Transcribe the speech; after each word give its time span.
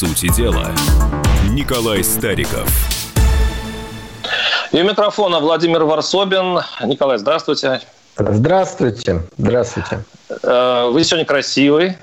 сути 0.00 0.34
дела». 0.34 0.70
Николай 1.50 2.02
Стариков. 2.02 2.66
И 4.72 4.80
у 4.80 4.84
микрофона 4.84 5.40
Владимир 5.40 5.84
Варсобин. 5.84 6.60
Николай, 6.84 7.18
здравствуйте. 7.18 7.82
Здравствуйте. 8.16 9.22
Здравствуйте. 9.36 10.02
Э, 10.42 10.88
вы 10.90 11.04
сегодня 11.04 11.26
красивый. 11.26 11.98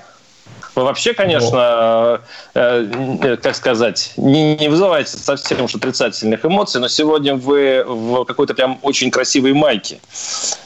Вообще, 0.84 1.14
конечно, 1.14 2.20
э, 2.54 3.36
как 3.42 3.54
сказать, 3.54 4.12
не, 4.16 4.56
не 4.56 4.68
вызываете 4.68 5.16
совсем 5.16 5.62
уж 5.62 5.74
отрицательных 5.74 6.44
эмоций, 6.44 6.80
но 6.80 6.88
сегодня 6.88 7.34
вы 7.34 7.84
в 7.86 8.24
какой-то 8.24 8.54
прям 8.54 8.78
очень 8.82 9.10
красивой 9.10 9.52
майке. 9.52 9.98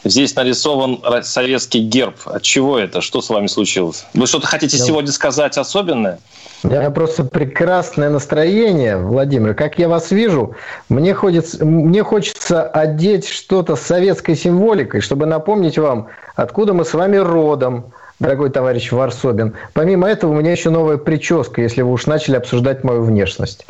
Здесь 0.05 0.35
нарисован 0.35 1.03
советский 1.23 1.81
герб. 1.81 2.17
От 2.27 2.43
чего 2.43 2.79
это? 2.79 3.01
Что 3.01 3.21
с 3.21 3.29
вами 3.29 3.47
случилось? 3.47 4.05
Вы 4.15 4.27
что-то 4.27 4.47
хотите 4.47 4.79
да. 4.79 4.85
сегодня 4.85 5.13
сказать 5.13 5.59
особенное? 5.59 6.19
У 6.65 6.69
меня 6.69 6.91
просто 6.91 7.25
прекрасное 7.25 8.09
настроение, 8.09 8.97
Владимир. 8.97 9.55
Как 9.55 9.79
я 9.79 9.89
вас 9.89 10.13
вижу, 10.13 10.55
мне, 10.89 11.13
хочется, 11.13 11.65
мне 11.65 12.05
хочется 12.05 12.63
одеть 12.63 13.29
что-то 13.29 13.75
с 13.75 13.81
советской 13.81 14.37
символикой, 14.37 15.01
чтобы 15.01 15.27
напомнить 15.27 15.77
вам, 15.77 16.07
откуда 16.37 16.73
мы 16.73 16.85
с 16.85 16.95
вами 16.95 17.17
родом, 17.17 17.93
дорогой 18.23 18.51
товарищ 18.51 18.91
Варсобин. 18.93 19.55
Помимо 19.75 20.09
этого, 20.09 20.33
у 20.33 20.35
меня 20.35 20.53
еще 20.53 20.71
новая 20.71 20.97
прическа, 20.97 21.61
если 21.61 21.83
вы 21.83 21.93
уж 21.93 22.07
начали 22.07 22.37
обсуждать 22.37 22.85
мою 22.85 23.03
внешность. 23.03 23.67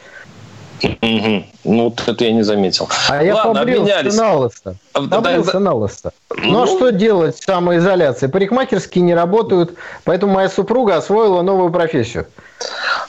Угу. 0.82 1.44
Ну, 1.64 1.84
вот 1.84 2.02
это 2.06 2.24
я 2.24 2.32
не 2.32 2.42
заметил. 2.42 2.88
А 3.08 3.22
я 3.22 3.34
Ладно, 3.34 3.54
побрился 3.54 4.16
на 4.16 4.34
лысо. 4.34 4.76
Побрился 4.92 5.58
на 5.58 5.74
лысо. 5.74 6.12
Ну, 6.36 6.50
ну, 6.50 6.62
а 6.62 6.66
что 6.66 6.90
делать 6.90 7.38
в 7.38 7.44
самоизоляции? 7.44 8.26
Парикмахерские 8.26 9.02
не 9.02 9.14
работают, 9.14 9.74
поэтому 10.04 10.34
моя 10.34 10.48
супруга 10.48 10.96
освоила 10.96 11.42
новую 11.42 11.70
профессию. 11.70 12.26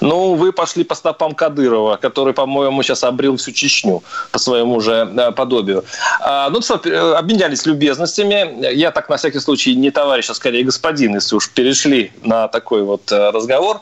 Ну, 0.02 0.36
вы 0.36 0.52
пошли 0.52 0.84
по 0.84 0.96
стопам 0.96 1.34
Кадырова, 1.34 1.98
который, 1.98 2.34
по-моему, 2.34 2.84
сейчас 2.84 3.04
обрил 3.04 3.38
всю 3.38 3.52
Чечню 3.52 4.04
по 4.32 4.40
своему 4.40 4.80
же 4.82 5.10
э, 5.16 5.32
подобию. 5.32 5.86
А, 6.20 6.50
ну, 6.50 6.62
что, 6.62 6.82
э, 6.84 7.14
обменялись 7.14 7.66
любезностями. 7.66 8.74
Я 8.74 8.92
так, 8.92 9.10
на 9.10 9.18
всякий 9.18 9.40
случай, 9.40 9.76
не 9.76 9.92
товарищ, 9.92 10.30
а 10.30 10.34
скорее 10.34 10.64
господин, 10.64 11.16
если 11.16 11.36
уж 11.36 11.50
перешли 11.50 12.12
на 12.24 12.48
такой 12.48 12.84
вот 12.84 13.12
э, 13.12 13.30
разговор. 13.30 13.80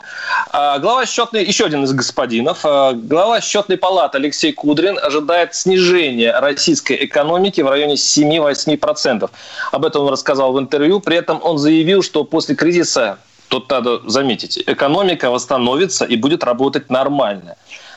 А, 0.50 0.78
глава 0.78 1.06
счетной, 1.06 1.44
еще 1.44 1.64
один 1.64 1.84
из 1.84 1.92
господинов, 1.92 2.62
глава 2.62 3.40
счетной 3.40 3.76
палаты 3.76 4.18
Алексей 4.18 4.52
Кудрин 4.52 4.98
ожидает 5.02 5.54
снижения 5.54 6.38
российской 6.38 7.04
экономики 7.04 7.60
в 7.60 7.68
районе 7.68 7.91
7-8%. 7.94 9.30
Об 9.72 9.84
этом 9.84 10.02
он 10.02 10.12
рассказал 10.12 10.52
в 10.52 10.58
интервью. 10.58 11.00
При 11.00 11.16
этом 11.16 11.40
он 11.42 11.58
заявил, 11.58 12.02
что 12.02 12.24
после 12.24 12.54
кризиса 12.54 13.18
Тут 13.52 13.68
надо 13.68 14.00
заметить, 14.08 14.62
экономика 14.66 15.30
восстановится 15.30 16.06
и 16.06 16.16
будет 16.16 16.42
работать 16.42 16.88
нормально. 16.88 17.56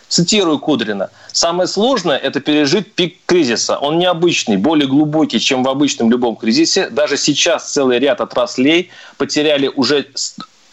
Цитирую 0.09 0.59
Кудрина. 0.59 1.09
«Самое 1.31 1.67
сложное– 1.67 2.17
это 2.27 2.41
пережить 2.41 2.93
пик 2.93 3.19
кризиса. 3.25 3.77
Он 3.77 3.97
необычный, 3.97 4.57
более 4.57 4.89
глубокий, 4.89 5.39
чем 5.39 5.63
в 5.63 5.69
обычном 5.69 6.11
любом 6.11 6.35
кризисе. 6.35 6.89
Даже 6.89 7.15
сейчас 7.15 7.71
целый 7.71 7.99
ряд 7.99 8.19
отраслей 8.19 8.89
потеряли 9.17 9.71
уже 9.73 10.07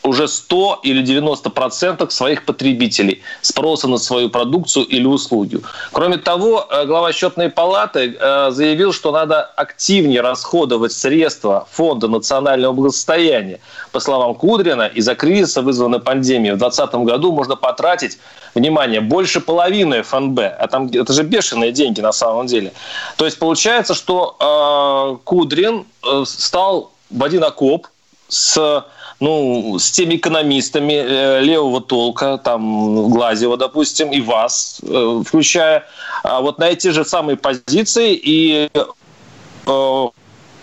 уже 0.03 0.29
100 0.29 0.81
или 0.83 1.03
90 1.03 1.51
процентов 1.51 2.13
своих 2.13 2.45
потребителей 2.45 3.23
спроса 3.41 3.89
на 3.89 3.99
свою 3.99 4.31
продукцию 4.31 4.85
или 4.87 5.07
услуги. 5.07 5.61
Кроме 5.93 6.17
того, 6.17 6.67
э, 6.69 6.87
глава 6.87 7.13
счетной 7.13 7.51
палаты 7.51 8.17
э, 8.19 8.51
заявил, 8.51 8.93
что 8.93 9.13
надо 9.13 9.43
активнее 9.43 10.21
расходовать 10.21 10.93
средства 10.93 11.67
Фонда 11.71 12.09
национального 12.09 12.73
благосостояния. 12.73 13.61
По 13.93 14.01
словам 14.01 14.35
Кудрина, 14.35 14.87
из-за 14.87 15.15
кризиса, 15.15 15.63
вызванной 15.63 16.01
пандемией, 16.01 16.55
в 16.55 16.59
2020 16.59 16.95
году 17.07 17.33
можно 17.33 17.57
потратить, 17.57 18.19
внимание, 18.55 19.01
больше 19.01 19.41
половины 19.41 20.03
ФНБ. 20.03 20.41
А 20.59 20.69
там 20.69 20.89
это 20.93 21.13
же 21.13 21.23
бешеные 21.23 21.73
деньги 21.73 22.01
на 22.01 22.13
самом 22.13 22.47
деле. 22.47 22.73
То 23.17 23.25
есть 23.25 23.39
получается, 23.39 23.95
что 23.95 24.37
э, 24.41 25.25
Кудрин 25.25 25.87
э, 26.05 26.25
стал 26.27 26.91
в 27.11 27.23
один 27.23 27.45
окоп 27.45 27.87
с 28.29 28.85
ну, 29.23 29.79
с 29.79 29.93
теми 29.93 30.17
экономистами 30.17 30.95
э, 30.95 31.41
левого 31.43 31.81
толка, 31.81 32.39
там, 32.39 33.09
Глазева, 33.09 33.57
допустим, 33.57 34.11
и 34.11 34.21
вас, 34.21 34.81
э, 34.83 35.23
включая, 35.25 35.85
а 36.25 36.41
вот 36.41 36.59
на 36.59 36.65
эти 36.65 36.89
же 36.89 37.05
самые 37.05 37.37
позиции 37.37 38.21
и 38.21 38.69
э, 38.75 40.09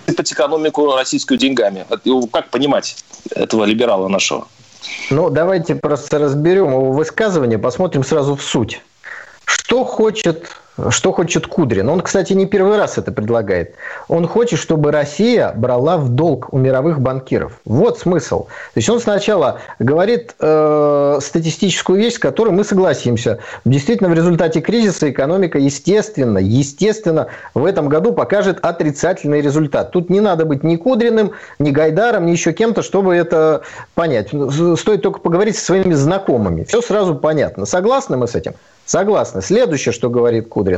экономику 0.08 0.94
российскую 0.94 1.38
деньгами. 1.38 1.86
Как 2.34 2.50
понимать 2.50 2.97
этого 3.31 3.64
либерала 3.64 4.09
нашего? 4.09 4.46
Ну, 5.09 5.30
давайте 5.30 5.76
просто 5.76 6.20
разберем 6.20 6.72
его 6.72 6.91
высказывание, 6.91 7.58
посмотрим 7.58 8.03
сразу 8.03 8.36
в 8.36 8.44
суть. 8.44 8.81
Что 9.46 9.86
хочет 9.86 10.50
что 10.90 11.12
хочет 11.12 11.47
Кудрин? 11.47 11.90
Он, 11.90 12.01
кстати, 12.01 12.34
не 12.34 12.45
первый 12.45 12.78
раз 12.78 12.97
это 12.97 13.12
предлагает. 13.12 13.75
Он 14.07 14.28
хочет, 14.28 14.59
чтобы 14.59 14.91
Россия 14.91 15.51
брала 15.56 15.97
в 15.97 16.09
долг 16.09 16.53
у 16.53 16.57
мировых 16.57 17.01
банкиров. 17.01 17.59
Вот 17.66 18.00
смысл. 18.00 18.45
То 18.45 18.78
есть 18.78 18.90
он 18.90 19.00
сначала 19.00 19.59
говорит 19.79 20.35
э, 20.40 21.19
статистическую 21.22 22.00
вещь, 22.00 22.16
с 22.16 22.19
которой 22.19 22.51
мы 22.51 22.63
согласимся. 22.63 23.40
Действительно, 23.66 24.09
в 24.09 24.13
результате 24.13 24.62
кризиса 24.62 25.09
экономика, 25.09 25.57
естественно, 25.57 26.38
естественно, 26.38 27.28
в 27.53 27.66
этом 27.66 27.90
году 27.90 28.13
покажет 28.13 28.59
отрицательный 28.61 29.41
результат. 29.41 29.91
Тут 29.91 30.09
не 30.09 30.22
надо 30.22 30.46
быть 30.46 30.63
ни 30.63 30.75
Кудриным, 30.75 31.31
ни 31.59 31.72
Гайдаром, 31.72 32.25
ни 32.25 32.31
еще 32.31 32.53
кем-то, 32.53 32.81
чтобы 32.81 33.16
это 33.16 33.61
понять. 33.96 34.29
Стоит 34.29 35.01
только 35.01 35.19
поговорить 35.19 35.57
со 35.57 35.66
своими 35.66 35.94
знакомыми. 35.94 36.63
Все 36.63 36.81
сразу 36.81 37.16
понятно. 37.16 37.66
Согласны 37.66 38.17
мы 38.17 38.28
с 38.28 38.35
этим? 38.35 38.53
Согласны. 38.90 39.44
Следующее, 39.44 39.94
что 39.94 40.09
говорит 40.09 40.47
Кудрин. 40.50 40.69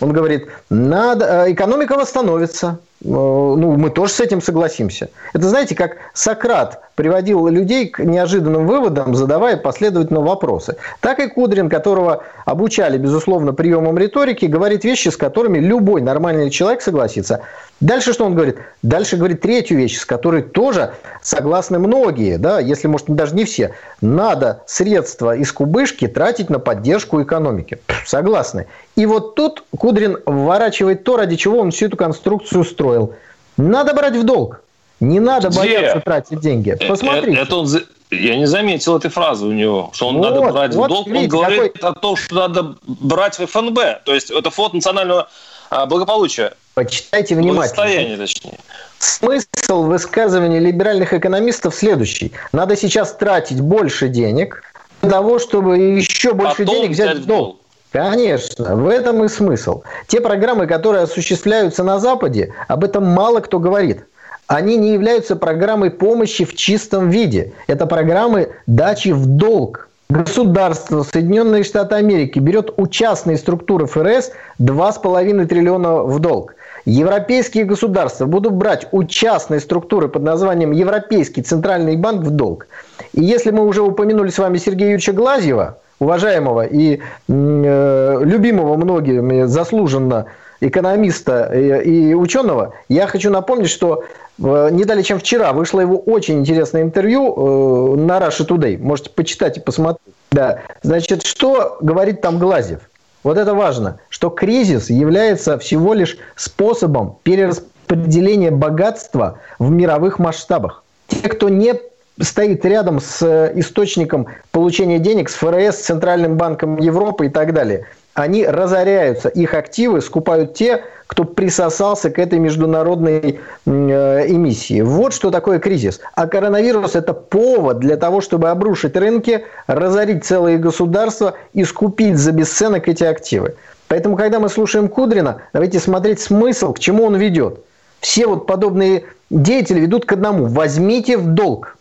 Он 0.00 0.12
говорит, 0.12 0.48
надо, 0.70 1.46
э, 1.46 1.52
экономика 1.52 1.96
восстановится. 1.96 2.78
Э, 3.00 3.06
ну, 3.06 3.76
мы 3.76 3.90
тоже 3.90 4.12
с 4.12 4.20
этим 4.20 4.42
согласимся. 4.42 5.10
Это, 5.32 5.48
знаете, 5.48 5.74
как 5.74 5.96
Сократ 6.14 6.82
приводил 6.96 7.46
людей 7.46 7.88
к 7.88 8.02
неожиданным 8.02 8.66
выводам, 8.66 9.14
задавая 9.14 9.56
последовательно 9.56 10.20
вопросы. 10.20 10.76
Так 11.00 11.20
и 11.20 11.28
Кудрин, 11.28 11.68
которого 11.68 12.24
обучали, 12.44 12.98
безусловно, 12.98 13.52
приемам 13.52 13.96
риторики, 13.98 14.46
говорит 14.46 14.84
вещи, 14.84 15.10
с 15.10 15.16
которыми 15.16 15.58
любой 15.58 16.00
нормальный 16.02 16.50
человек 16.50 16.82
согласится. 16.82 17.42
Дальше 17.80 18.12
что 18.12 18.24
он 18.24 18.34
говорит? 18.34 18.56
Дальше 18.82 19.16
говорит 19.16 19.40
третью 19.40 19.78
вещь, 19.78 19.98
с 19.98 20.04
которой 20.04 20.42
тоже 20.42 20.94
согласны 21.22 21.78
многие, 21.78 22.36
да, 22.36 22.58
если, 22.58 22.88
может, 22.88 23.06
даже 23.06 23.36
не 23.36 23.44
все. 23.44 23.74
Надо 24.00 24.62
средства 24.66 25.36
из 25.36 25.52
кубышки 25.52 26.08
тратить 26.08 26.50
на 26.50 26.58
поддержку 26.58 27.22
экономики. 27.22 27.78
Согласны. 28.04 28.66
И 28.96 29.06
вот 29.06 29.36
тут 29.36 29.62
Кудрин 29.78 30.18
вворачивает 30.26 31.04
то, 31.04 31.16
ради 31.16 31.36
чего 31.36 31.60
он 31.60 31.70
всю 31.70 31.86
эту 31.86 31.96
конструкцию 31.96 32.64
строил. 32.88 33.14
Надо 33.56 33.94
брать 33.94 34.16
в 34.16 34.24
долг. 34.24 34.60
Не 35.00 35.20
надо 35.20 35.48
Где? 35.48 35.58
бояться 35.58 36.00
тратить 36.00 36.40
деньги. 36.40 36.76
Э, 36.78 36.88
Посмотрите. 36.88 37.40
Это 37.40 37.56
он, 37.56 37.68
я 38.10 38.36
не 38.36 38.46
заметил 38.46 38.96
этой 38.96 39.10
фразы 39.10 39.46
у 39.46 39.52
него, 39.52 39.90
что 39.92 40.08
он 40.08 40.16
вот, 40.16 40.24
надо 40.24 40.40
брать 40.52 40.74
вот, 40.74 40.86
в 40.86 40.88
долг. 40.88 41.06
Видите, 41.06 41.36
он 41.36 41.44
говорит 41.44 41.72
какой... 41.74 41.90
о 41.90 41.92
том, 41.94 42.16
что 42.16 42.34
надо 42.34 42.74
брать 42.82 43.38
в 43.38 43.46
ФНБ. 43.46 43.78
То 44.04 44.14
есть 44.14 44.30
это 44.30 44.50
фонд 44.50 44.74
национального 44.74 45.28
а, 45.70 45.86
благополучия. 45.86 46.54
Почитайте 46.74 47.36
внимательно. 47.36 48.16
точнее. 48.16 48.58
Смысл 48.98 49.82
высказывания 49.82 50.58
либеральных 50.58 51.12
экономистов 51.12 51.74
следующий. 51.74 52.32
Надо 52.52 52.76
сейчас 52.76 53.14
тратить 53.14 53.60
больше 53.60 54.08
денег 54.08 54.64
для 55.02 55.10
того, 55.10 55.38
чтобы 55.38 55.78
еще 55.78 56.32
больше 56.32 56.64
Потом 56.64 56.74
денег 56.74 56.90
взять 56.90 57.18
в 57.18 57.26
долг. 57.26 57.60
Конечно, 57.92 58.76
в 58.76 58.88
этом 58.88 59.24
и 59.24 59.28
смысл. 59.28 59.82
Те 60.06 60.20
программы, 60.20 60.66
которые 60.66 61.04
осуществляются 61.04 61.82
на 61.82 61.98
Западе, 61.98 62.52
об 62.68 62.84
этом 62.84 63.06
мало 63.06 63.40
кто 63.40 63.58
говорит. 63.58 64.04
Они 64.46 64.76
не 64.76 64.92
являются 64.92 65.36
программой 65.36 65.90
помощи 65.90 66.44
в 66.44 66.54
чистом 66.54 67.10
виде. 67.10 67.52
Это 67.66 67.86
программы 67.86 68.50
дачи 68.66 69.08
в 69.08 69.26
долг. 69.26 69.88
Государство 70.10 71.02
Соединенные 71.02 71.64
Штаты 71.64 71.96
Америки 71.96 72.38
берет 72.38 72.72
у 72.78 72.86
частной 72.86 73.36
структуры 73.36 73.86
ФРС 73.86 74.32
2,5 74.58 75.46
триллиона 75.46 76.02
в 76.02 76.18
долг. 76.18 76.54
Европейские 76.86 77.64
государства 77.64 78.24
будут 78.24 78.54
брать 78.54 78.88
у 78.92 79.04
частной 79.04 79.60
структуры 79.60 80.08
под 80.08 80.22
названием 80.22 80.72
Европейский 80.72 81.42
Центральный 81.42 81.96
банк 81.96 82.22
в 82.22 82.30
долг. 82.30 82.66
И 83.12 83.22
если 83.22 83.50
мы 83.50 83.66
уже 83.66 83.82
упомянули 83.82 84.30
с 84.30 84.38
вами 84.38 84.56
Сергея 84.56 84.88
Юрьевича 84.88 85.12
Глазьева, 85.12 85.78
уважаемого 86.00 86.64
и 86.64 87.00
э, 87.28 88.18
любимого 88.22 88.76
многими 88.76 89.44
заслуженно 89.44 90.26
экономиста 90.60 91.52
и, 91.54 92.10
и 92.10 92.14
ученого, 92.14 92.74
я 92.88 93.06
хочу 93.06 93.30
напомнить, 93.30 93.70
что 93.70 94.04
э, 94.42 94.68
не 94.72 94.84
далее, 94.84 95.04
чем 95.04 95.18
вчера, 95.18 95.52
вышло 95.52 95.80
его 95.80 95.98
очень 95.98 96.40
интересное 96.40 96.82
интервью 96.82 97.32
э, 97.32 97.96
на 97.96 98.18
Russia 98.18 98.46
Today. 98.46 98.78
Можете 98.78 99.10
почитать 99.10 99.56
и 99.56 99.60
посмотреть. 99.60 100.14
Да. 100.30 100.60
Значит, 100.82 101.24
что 101.24 101.78
говорит 101.80 102.20
там 102.20 102.38
Глазев? 102.38 102.80
Вот 103.24 103.36
это 103.36 103.54
важно, 103.54 103.98
что 104.08 104.30
кризис 104.30 104.90
является 104.90 105.58
всего 105.58 105.94
лишь 105.94 106.18
способом 106.36 107.16
перераспределения 107.22 108.50
богатства 108.50 109.38
в 109.58 109.70
мировых 109.70 110.18
масштабах. 110.18 110.84
Те, 111.08 111.28
кто 111.28 111.48
не 111.48 111.74
стоит 112.20 112.64
рядом 112.64 113.00
с 113.00 113.22
э, 113.22 113.52
источником 113.54 114.26
получения 114.50 114.98
денег, 114.98 115.28
с 115.28 115.34
ФРС, 115.34 115.76
с 115.76 115.84
Центральным 115.84 116.36
банком 116.36 116.76
Европы 116.78 117.26
и 117.26 117.28
так 117.28 117.52
далее. 117.52 117.86
Они 118.14 118.44
разоряются, 118.44 119.28
их 119.28 119.54
активы 119.54 120.00
скупают 120.00 120.54
те, 120.54 120.82
кто 121.06 121.24
присосался 121.24 122.10
к 122.10 122.18
этой 122.18 122.38
международной 122.40 123.40
э, 123.64 124.24
эмиссии. 124.26 124.80
Вот 124.80 125.14
что 125.14 125.30
такое 125.30 125.60
кризис. 125.60 126.00
А 126.14 126.26
коронавирус– 126.26 126.94
это 126.96 127.14
повод 127.14 127.78
для 127.78 127.96
того, 127.96 128.20
чтобы 128.20 128.50
обрушить 128.50 128.96
рынки, 128.96 129.44
разорить 129.68 130.24
целые 130.24 130.58
государства 130.58 131.34
и 131.54 131.64
скупить 131.64 132.16
за 132.16 132.32
бесценок 132.32 132.88
эти 132.88 133.04
активы. 133.04 133.54
Поэтому, 133.86 134.16
когда 134.16 134.38
мы 134.38 134.48
слушаем 134.48 134.88
Кудрина, 134.88 135.42
давайте 135.52 135.78
смотреть 135.78 136.20
смысл, 136.20 136.74
к 136.74 136.78
чему 136.78 137.04
он 137.04 137.16
ведет. 137.16 137.60
Все 138.00 138.26
вот 138.26 138.46
подобные 138.46 139.04
деятели 139.30 139.80
ведут 139.80 140.04
к 140.04 140.12
одному. 140.12 140.44
Возьмите 140.46 141.16
в 141.16 141.28
долг. 141.28 141.77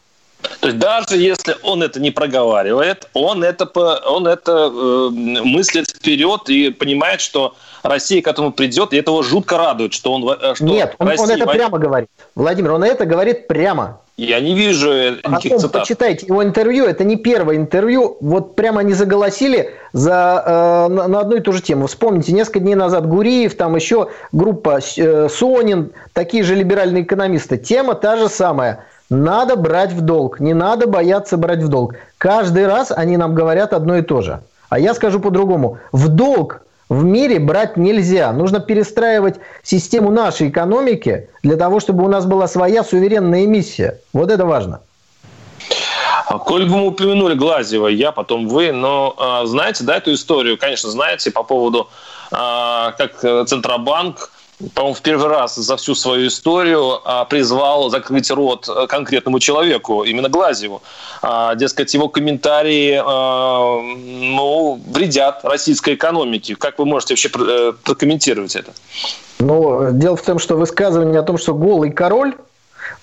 То 0.60 0.68
есть 0.68 0.80
даже 0.80 1.18
если 1.18 1.56
он 1.64 1.84
это 1.84 2.00
не 2.00 2.12
проговаривает, 2.12 3.08
он 3.14 3.44
это, 3.44 3.66
он 4.06 4.28
это 4.28 4.72
э, 4.74 5.10
мыслит 5.12 5.90
вперед 5.90 6.50
и 6.50 6.70
понимает, 6.70 7.22
что 7.22 7.56
Россия 7.84 8.22
к 8.22 8.28
этому 8.28 8.52
придет, 8.52 8.94
и 8.94 8.98
это 8.98 9.12
его 9.12 9.24
жутко 9.24 9.58
радует, 9.58 9.94
что 9.94 10.14
он... 10.14 10.30
Э, 10.30 10.56
что 10.56 10.66
Нет, 10.66 10.96
он, 10.98 11.08
он 11.08 11.30
это 11.30 11.46
прямо 11.46 11.78
говорит. 11.78 12.10
Владимир, 12.36 12.74
он 12.74 12.84
это 12.84 13.06
говорит 13.06 13.48
прямо. 13.48 14.00
Я 14.18 14.40
не 14.40 14.56
вижу 14.56 14.92
никаких 14.92 15.52
Потом 15.52 15.60
цитат. 15.60 15.82
почитайте 15.84 16.26
его 16.26 16.44
интервью, 16.44 16.86
это 16.86 17.04
не 17.04 17.18
первое 17.18 17.56
интервью, 17.56 18.18
вот 18.20 18.56
прямо 18.56 18.80
они 18.80 18.94
заголосили 18.94 19.76
за, 19.94 20.44
э, 20.44 20.92
на, 20.92 21.08
на 21.08 21.20
одну 21.20 21.36
и 21.36 21.40
ту 21.40 21.52
же 21.54 21.62
тему. 21.62 21.86
Вспомните, 21.86 22.32
несколько 22.32 22.60
дней 22.60 22.74
назад 22.74 23.08
Гуриев, 23.08 23.56
там 23.56 23.76
еще 23.76 24.10
группа 24.32 24.80
э, 24.98 25.30
Сонин, 25.30 25.92
такие 26.14 26.44
же 26.44 26.56
либеральные 26.56 27.04
экономисты. 27.04 27.58
Тема 27.60 27.94
та 27.94 28.18
же 28.18 28.28
самая. 28.28 28.86
Надо 29.10 29.56
брать 29.56 29.94
в 29.94 30.02
долг, 30.02 30.40
не 30.40 30.54
надо 30.54 30.86
бояться 30.88 31.38
брать 31.38 31.60
в 31.60 31.70
долг. 31.70 31.96
Каждый 32.18 32.68
раз 32.68 32.92
они 32.92 33.16
нам 33.16 33.34
говорят 33.34 33.74
одно 33.74 33.98
и 33.98 34.02
то 34.02 34.22
же. 34.22 34.42
А 34.70 34.80
я 34.80 34.94
скажу 34.94 35.22
по-другому. 35.22 35.78
В 35.94 36.10
долг 36.10 36.62
в 36.90 37.04
мире 37.04 37.40
брать 37.40 37.78
нельзя. 37.78 38.32
Нужно 38.34 38.60
перестраивать 38.60 39.36
систему 39.64 40.12
нашей 40.12 40.50
экономики 40.50 41.30
для 41.42 41.56
того, 41.56 41.80
чтобы 41.80 42.04
у 42.04 42.10
нас 42.10 42.26
была 42.26 42.48
своя 42.48 42.84
суверенная 42.84 43.46
эмиссия. 43.46 44.00
Вот 44.12 44.30
это 44.30 44.46
важно. 44.46 44.82
А, 46.28 46.38
коль 46.40 46.66
бы 46.66 46.76
мы 46.76 46.88
упомянули 46.88 47.36
Глазева, 47.36 47.88
я, 47.88 48.12
потом 48.12 48.50
вы, 48.50 48.74
но 48.74 49.16
а, 49.18 49.46
знаете, 49.46 49.86
да, 49.86 49.96
эту 49.96 50.14
историю, 50.14 50.58
конечно, 50.58 50.90
знаете, 50.90 51.32
по 51.32 51.44
поводу, 51.44 51.90
а, 52.32 52.92
как 52.98 53.24
э, 53.24 53.46
Центробанк 53.46 54.30
по-моему, 54.74 54.96
в 54.96 55.02
первый 55.02 55.28
раз 55.28 55.56
за 55.56 55.78
всю 55.78 55.94
свою 55.94 56.28
историю 56.28 57.00
а, 57.06 57.26
призвал 57.26 57.90
закрыть 57.92 58.32
рот 58.32 58.68
э, 58.68 58.88
конкретному 58.88 59.40
человеку, 59.40 60.04
именно 60.04 60.30
Глазеву. 60.30 60.82
А, 61.22 61.54
дескать, 61.54 61.94
его 61.94 62.10
комментарии 62.10 63.00
а, 63.00 63.80
ну, 63.80 64.82
вредят 64.88 65.42
российской 65.46 65.94
экономике. 65.94 66.56
Как 66.56 66.80
вы 66.80 66.86
можете 66.86 67.14
вообще 67.14 67.30
э, 67.38 67.74
прокомментировать 67.84 68.56
это? 68.56 68.72
Ну, 69.38 69.92
дело 69.92 70.16
в 70.16 70.24
том, 70.24 70.40
что 70.40 70.56
высказывание 70.56 71.20
о 71.20 71.24
том, 71.24 71.38
что 71.38 71.54
голый 71.54 71.92
король, 71.92 72.34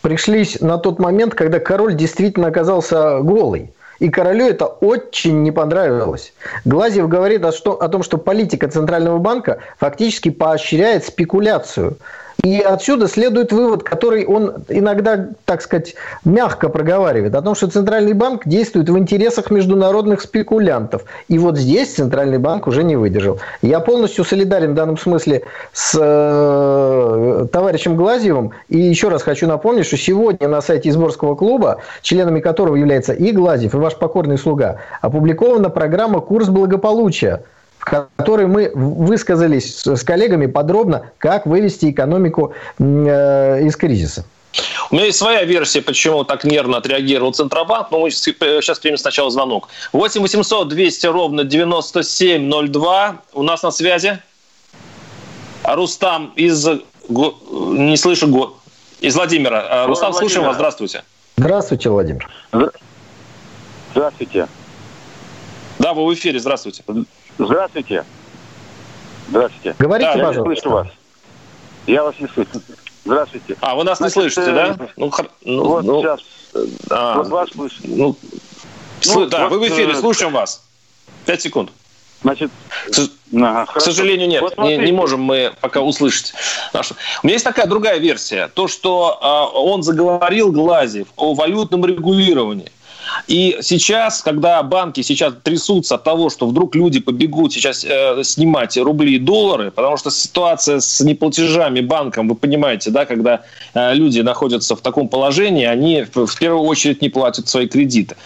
пришлись 0.02 0.60
на 0.60 0.78
тот 0.78 0.98
момент, 0.98 1.36
когда 1.36 1.60
король 1.60 1.94
действительно 1.94 2.48
оказался 2.48 3.20
голый. 3.20 3.72
И 4.04 4.10
королю 4.10 4.46
это 4.46 4.66
очень 4.66 5.42
не 5.44 5.50
понравилось. 5.50 6.34
Глазьев 6.66 7.08
говорит 7.08 7.42
о, 7.42 7.88
том, 7.88 8.02
что 8.02 8.18
политика 8.18 8.68
Центрального 8.68 9.16
банка 9.16 9.60
фактически 9.78 10.28
поощряет 10.28 11.06
спекуляцию. 11.06 11.96
И 12.44 12.60
отсюда 12.60 13.08
следует 13.08 13.52
вывод, 13.52 13.82
который 13.82 14.26
он 14.26 14.52
иногда, 14.68 15.28
так 15.46 15.62
сказать, 15.62 15.94
мягко 16.26 16.68
проговаривает, 16.68 17.34
о 17.34 17.40
том, 17.40 17.54
что 17.54 17.70
Центральный 17.70 18.12
банк 18.12 18.42
действует 18.44 18.90
в 18.90 18.98
интересах 18.98 19.50
международных 19.50 20.20
спекулянтов. 20.20 21.06
И 21.28 21.38
вот 21.38 21.56
здесь 21.56 21.94
Центральный 21.94 22.36
банк 22.36 22.66
уже 22.66 22.84
не 22.84 22.96
выдержал. 22.96 23.40
Я 23.62 23.80
полностью 23.80 24.24
солидарен 24.24 24.72
в 24.72 24.74
данном 24.74 24.98
смысле 24.98 25.44
с 25.72 25.98
э, 25.98 27.46
товарищем 27.50 27.96
Глазьевым. 27.96 28.52
И 28.68 28.78
еще 28.78 29.08
раз 29.08 29.22
хочу 29.22 29.46
напомнить, 29.46 29.86
что 29.86 29.96
сегодня 29.96 30.46
на 30.46 30.60
сайте 30.60 30.90
Изборского 30.90 31.36
клуба, 31.36 31.80
членами 32.02 32.40
которого 32.40 32.76
является 32.76 33.14
и 33.14 33.32
Глазьев, 33.32 33.72
и 33.72 33.78
ваш 33.78 33.96
покорный 33.96 34.36
слуга, 34.36 34.80
опубликована 35.00 35.70
программа 35.70 36.20
«Курс 36.20 36.48
благополучия», 36.48 37.42
которой 37.84 38.46
мы 38.46 38.70
высказались 38.74 39.82
с 39.84 40.02
коллегами 40.02 40.46
подробно, 40.46 41.10
как 41.18 41.46
вывести 41.46 41.90
экономику 41.90 42.54
э, 42.78 43.62
из 43.64 43.76
кризиса. 43.76 44.24
У 44.90 44.94
меня 44.94 45.06
есть 45.06 45.18
своя 45.18 45.44
версия, 45.44 45.82
почему 45.82 46.24
так 46.24 46.44
нервно 46.44 46.76
отреагировал 46.78 47.32
Центробанк, 47.32 47.90
но 47.90 48.00
мы 48.00 48.10
сейчас 48.10 48.78
примем 48.78 48.98
сначала 48.98 49.30
звонок. 49.30 49.68
8 49.92 50.20
800 50.20 50.68
200 50.68 51.06
ровно 51.06 51.44
9702. 51.44 53.16
У 53.32 53.42
нас 53.42 53.62
на 53.62 53.70
связи 53.70 54.18
Рустам 55.64 56.32
из... 56.36 56.66
Не 57.08 57.96
слышу... 57.96 58.56
Из 59.00 59.16
Владимира. 59.16 59.60
А, 59.60 59.86
Рустам, 59.86 60.12
Владимир. 60.12 60.30
слушаем 60.30 60.46
вас. 60.46 60.56
Здравствуйте. 60.56 61.02
Здравствуйте, 61.36 61.90
Владимир. 61.90 62.28
Здравствуйте. 63.92 64.46
Да, 65.78 65.92
вы 65.92 66.06
в 66.06 66.14
эфире. 66.14 66.38
Здравствуйте. 66.38 66.82
Здравствуйте. 67.38 68.04
Здравствуйте. 69.28 69.74
Говорите, 69.78 70.12
да, 70.14 70.26
пожалуйста. 70.26 70.40
Я 70.40 70.48
не 70.48 70.56
слышу 70.56 70.70
вас. 70.70 70.88
Я 71.86 72.02
вас 72.04 72.14
не 72.20 72.28
слышу. 72.28 72.50
Здравствуйте. 73.04 73.56
А, 73.60 73.74
вы 73.74 73.84
нас 73.84 73.98
Значит, 73.98 74.16
не 74.16 74.22
слышите, 74.22 74.50
э, 74.50 74.54
да? 74.54 74.76
Ну, 74.96 75.12
ну, 75.42 75.64
вот 75.64 75.84
ну, 75.84 76.02
сейчас. 76.02 76.20
А, 76.90 77.18
вот 77.18 77.28
вас 77.28 77.50
слышу. 77.50 77.76
Ну, 77.84 78.16
ну, 79.06 79.26
да, 79.26 79.48
вот, 79.48 79.52
вы 79.52 79.68
в 79.68 79.68
эфире, 79.68 79.92
э, 79.92 79.94
слушаем 79.96 80.32
вас. 80.32 80.64
Пять 81.26 81.42
секунд. 81.42 81.70
Значит, 82.22 82.50
к, 82.90 82.98
ага, 83.34 83.66
к 83.66 83.80
сожалению, 83.82 84.28
нет, 84.28 84.40
вот 84.40 84.56
не, 84.56 84.78
не 84.78 84.92
можем 84.92 85.20
мы 85.20 85.52
пока 85.60 85.82
услышать. 85.82 86.32
Нашу. 86.72 86.94
У 87.22 87.26
меня 87.26 87.34
есть 87.34 87.44
такая 87.44 87.66
другая 87.66 87.98
версия. 87.98 88.48
То, 88.48 88.66
что 88.66 89.18
э, 89.20 89.58
он 89.58 89.82
заговорил, 89.82 90.50
Глазев, 90.50 91.08
о 91.16 91.34
валютном 91.34 91.84
регулировании. 91.84 92.72
И 93.26 93.58
сейчас, 93.60 94.22
когда 94.22 94.62
банки 94.62 95.02
сейчас 95.02 95.34
трясутся 95.42 95.96
от 95.96 96.04
того, 96.04 96.30
что 96.30 96.46
вдруг 96.46 96.74
люди 96.74 97.00
побегут 97.00 97.52
сейчас 97.52 97.84
э, 97.84 98.22
снимать 98.24 98.76
рубли 98.76 99.16
и 99.16 99.18
доллары, 99.18 99.70
потому 99.70 99.96
что 99.96 100.10
ситуация 100.10 100.80
с 100.80 101.00
неплатежами 101.00 101.80
банкам, 101.80 102.28
вы 102.28 102.34
понимаете, 102.34 102.90
да, 102.90 103.06
когда 103.06 103.42
э, 103.74 103.94
люди 103.94 104.20
находятся 104.20 104.76
в 104.76 104.80
таком 104.80 105.08
положении, 105.08 105.64
они 105.64 106.04
в, 106.12 106.26
в 106.26 106.38
первую 106.38 106.64
очередь 106.64 107.02
не 107.02 107.08
платят 107.08 107.48
свои 107.48 107.66
кредиты. 107.66 108.16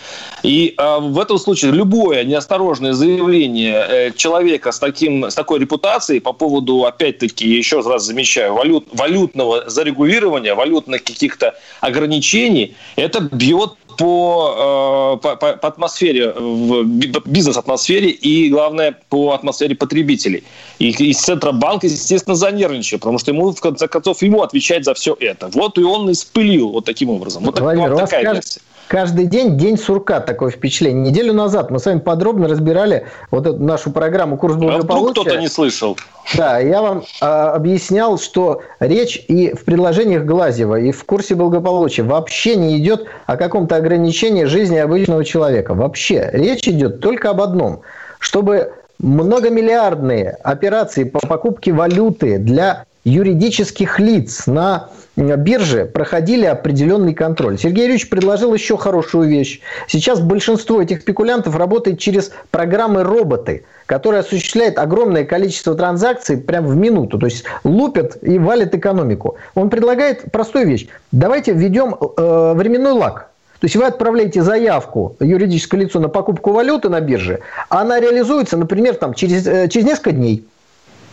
И 0.43 0.75
э, 0.77 0.99
в 1.01 1.19
этом 1.19 1.39
случае 1.39 1.73
любое 1.73 2.25
неосторожное 2.25 2.93
заявление 2.93 3.87
э, 3.89 4.13
человека 4.13 4.73
с, 4.73 4.79
таким, 4.79 5.25
с 5.25 5.35
такой 5.35 5.61
репутацией 5.61 6.21
по 6.21 6.33
поводу, 6.33 6.85
опять-таки, 6.85 7.49
еще 7.49 7.81
раз 7.81 8.05
замечаю, 8.05 8.55
валют, 8.55 8.87
валютного 8.93 9.69
зарегулирования, 9.69 10.55
валютных 10.55 11.05
каких-то 11.05 11.55
ограничений, 11.81 12.77
это 12.97 13.21
бьет 13.21 13.73
по, 13.99 15.19
э, 15.21 15.37
по, 15.37 15.37
по 15.57 15.69
атмосфере, 15.69 16.33
в 16.33 16.85
бизнес-атмосфере 17.27 18.11
и, 18.11 18.49
главное, 18.49 18.97
по 19.11 19.33
атмосфере 19.33 19.75
потребителей. 19.75 20.45
И, 20.79 20.91
и 20.91 21.13
Центробанк, 21.13 21.83
естественно, 21.85 22.37
занервничал, 22.37 22.99
потому 22.99 23.19
что 23.19 23.33
ему, 23.33 23.51
в 23.51 23.61
конце 23.61 23.89
концов, 23.89 24.23
ему 24.23 24.43
отвечать 24.43 24.85
за 24.85 24.95
все 24.95 25.17
это. 25.19 25.49
Вот 25.53 25.79
и 25.79 25.83
он 25.83 26.11
испылил 26.13 26.69
вот 26.69 26.85
таким 26.85 27.11
образом. 27.11 27.43
Вот 27.43 27.59
Владимир, 27.59 27.89
так, 27.89 28.01
вот 28.01 28.11
такая 28.11 28.35
версия 28.35 28.61
каждый 28.89 29.27
день 29.27 29.57
день 29.57 29.77
сурка, 29.77 30.21
такое 30.21 30.51
впечатление. 30.51 31.11
Неделю 31.11 31.33
назад 31.33 31.71
мы 31.71 31.79
с 31.79 31.87
вами 31.87 32.01
подробно 32.01 32.49
разбирали 32.49 33.07
вот 33.31 33.47
эту 33.47 33.63
нашу 33.63 33.91
программу 33.91 34.37
«Курс 34.37 34.57
благополучия». 34.57 35.21
А 35.21 35.25
кто-то 35.25 35.41
не 35.41 35.49
слышал. 35.49 35.97
Да, 36.37 36.59
я 36.59 36.83
вам 36.83 37.05
а, 37.21 37.53
объяснял, 37.53 38.19
что 38.19 38.63
речь 38.81 39.23
и 39.29 39.55
в 39.55 39.65
предложениях 39.65 40.25
Глазева, 40.25 40.81
и 40.81 40.91
в 40.91 41.05
курсе 41.05 41.35
благополучия 41.35 42.03
вообще 42.03 42.57
не 42.57 42.79
идет 42.79 43.07
о 43.27 43.37
каком-то 43.37 43.77
ограничении 43.77 44.45
жизни 44.45 44.77
обычного 44.77 45.25
человека. 45.25 45.75
Вообще. 45.75 46.31
Речь 46.33 46.67
идет 46.67 47.01
только 47.01 47.31
об 47.31 47.41
одном. 47.41 47.83
Чтобы 48.19 48.73
многомиллиардные 48.99 50.31
операции 50.43 51.05
по 51.05 51.21
покупке 51.21 51.73
валюты 51.73 52.39
для 52.39 52.85
юридических 53.05 53.99
лиц 54.01 54.47
на 54.47 54.89
бирже 55.19 55.85
проходили 55.85 56.45
определенный 56.47 57.15
контроль. 57.15 57.59
Сергей 57.59 57.83
Юрьевич 57.83 58.09
предложил 58.09 58.55
еще 58.55 58.77
хорошую 58.77 59.29
вещь. 59.29 59.61
Сейчас 59.87 60.21
большинство 60.21 60.81
этих 60.81 61.01
спекулянтов 61.01 61.57
работает 61.57 61.99
через 61.99 62.31
программы-роботы, 62.51 63.65
которые 63.87 64.21
осуществляют 64.21 64.79
огромное 64.79 65.25
количество 65.25 65.75
транзакций 65.75 66.37
прямо 66.37 66.69
в 66.69 66.77
минуту. 66.77 67.19
То 67.19 67.27
есть 67.27 67.45
лупят 67.65 68.19
и 68.23 68.39
валят 68.39 68.75
экономику. 68.75 69.37
Он 69.55 69.71
предлагает 69.71 70.31
простую 70.31 70.67
вещь. 70.67 70.87
Давайте 71.11 71.53
введем 71.53 71.95
э, 71.95 72.53
временной 72.55 72.93
лак. 72.93 73.31
То 73.61 73.65
есть 73.65 73.75
вы 73.75 73.87
отправляете 73.87 74.43
заявку 74.43 75.17
юридическое 75.19 75.81
лицо 75.81 75.99
на 75.99 76.09
покупку 76.09 76.53
валюты 76.53 76.89
на 76.89 77.01
бирже, 77.01 77.41
а 77.69 77.81
она 77.81 77.99
реализуется, 77.99 78.57
например, 78.57 78.95
там, 78.95 79.15
через, 79.15 79.47
э, 79.49 79.69
через 79.69 79.85
несколько 79.85 80.13
дней. 80.13 80.45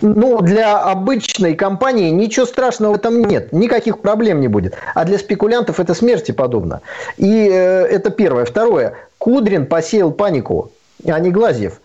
Ну, 0.02 0.42
для 0.42 0.78
обычной 0.80 1.56
компании 1.56 2.10
ничего 2.10 2.46
страшного 2.46 2.94
в 2.94 2.96
этом 2.96 3.22
нет. 3.22 3.54
Никаких 3.54 4.00
проблем 4.00 4.42
не 4.42 4.48
будет. 4.48 4.76
А 4.94 5.06
для 5.06 5.18
спекулянтов 5.18 5.80
это 5.80 5.94
смерти 5.94 6.32
подобно. 6.32 6.82
И 7.18 7.50
э, 7.50 7.86
это 7.86 8.10
первое. 8.10 8.46
Второе. 8.46 8.94
Кудрин 9.18 9.66
посеял 9.66 10.12
панику, 10.12 10.72
а 11.06 11.20
не 11.20 11.32
Глазьев. 11.32 11.80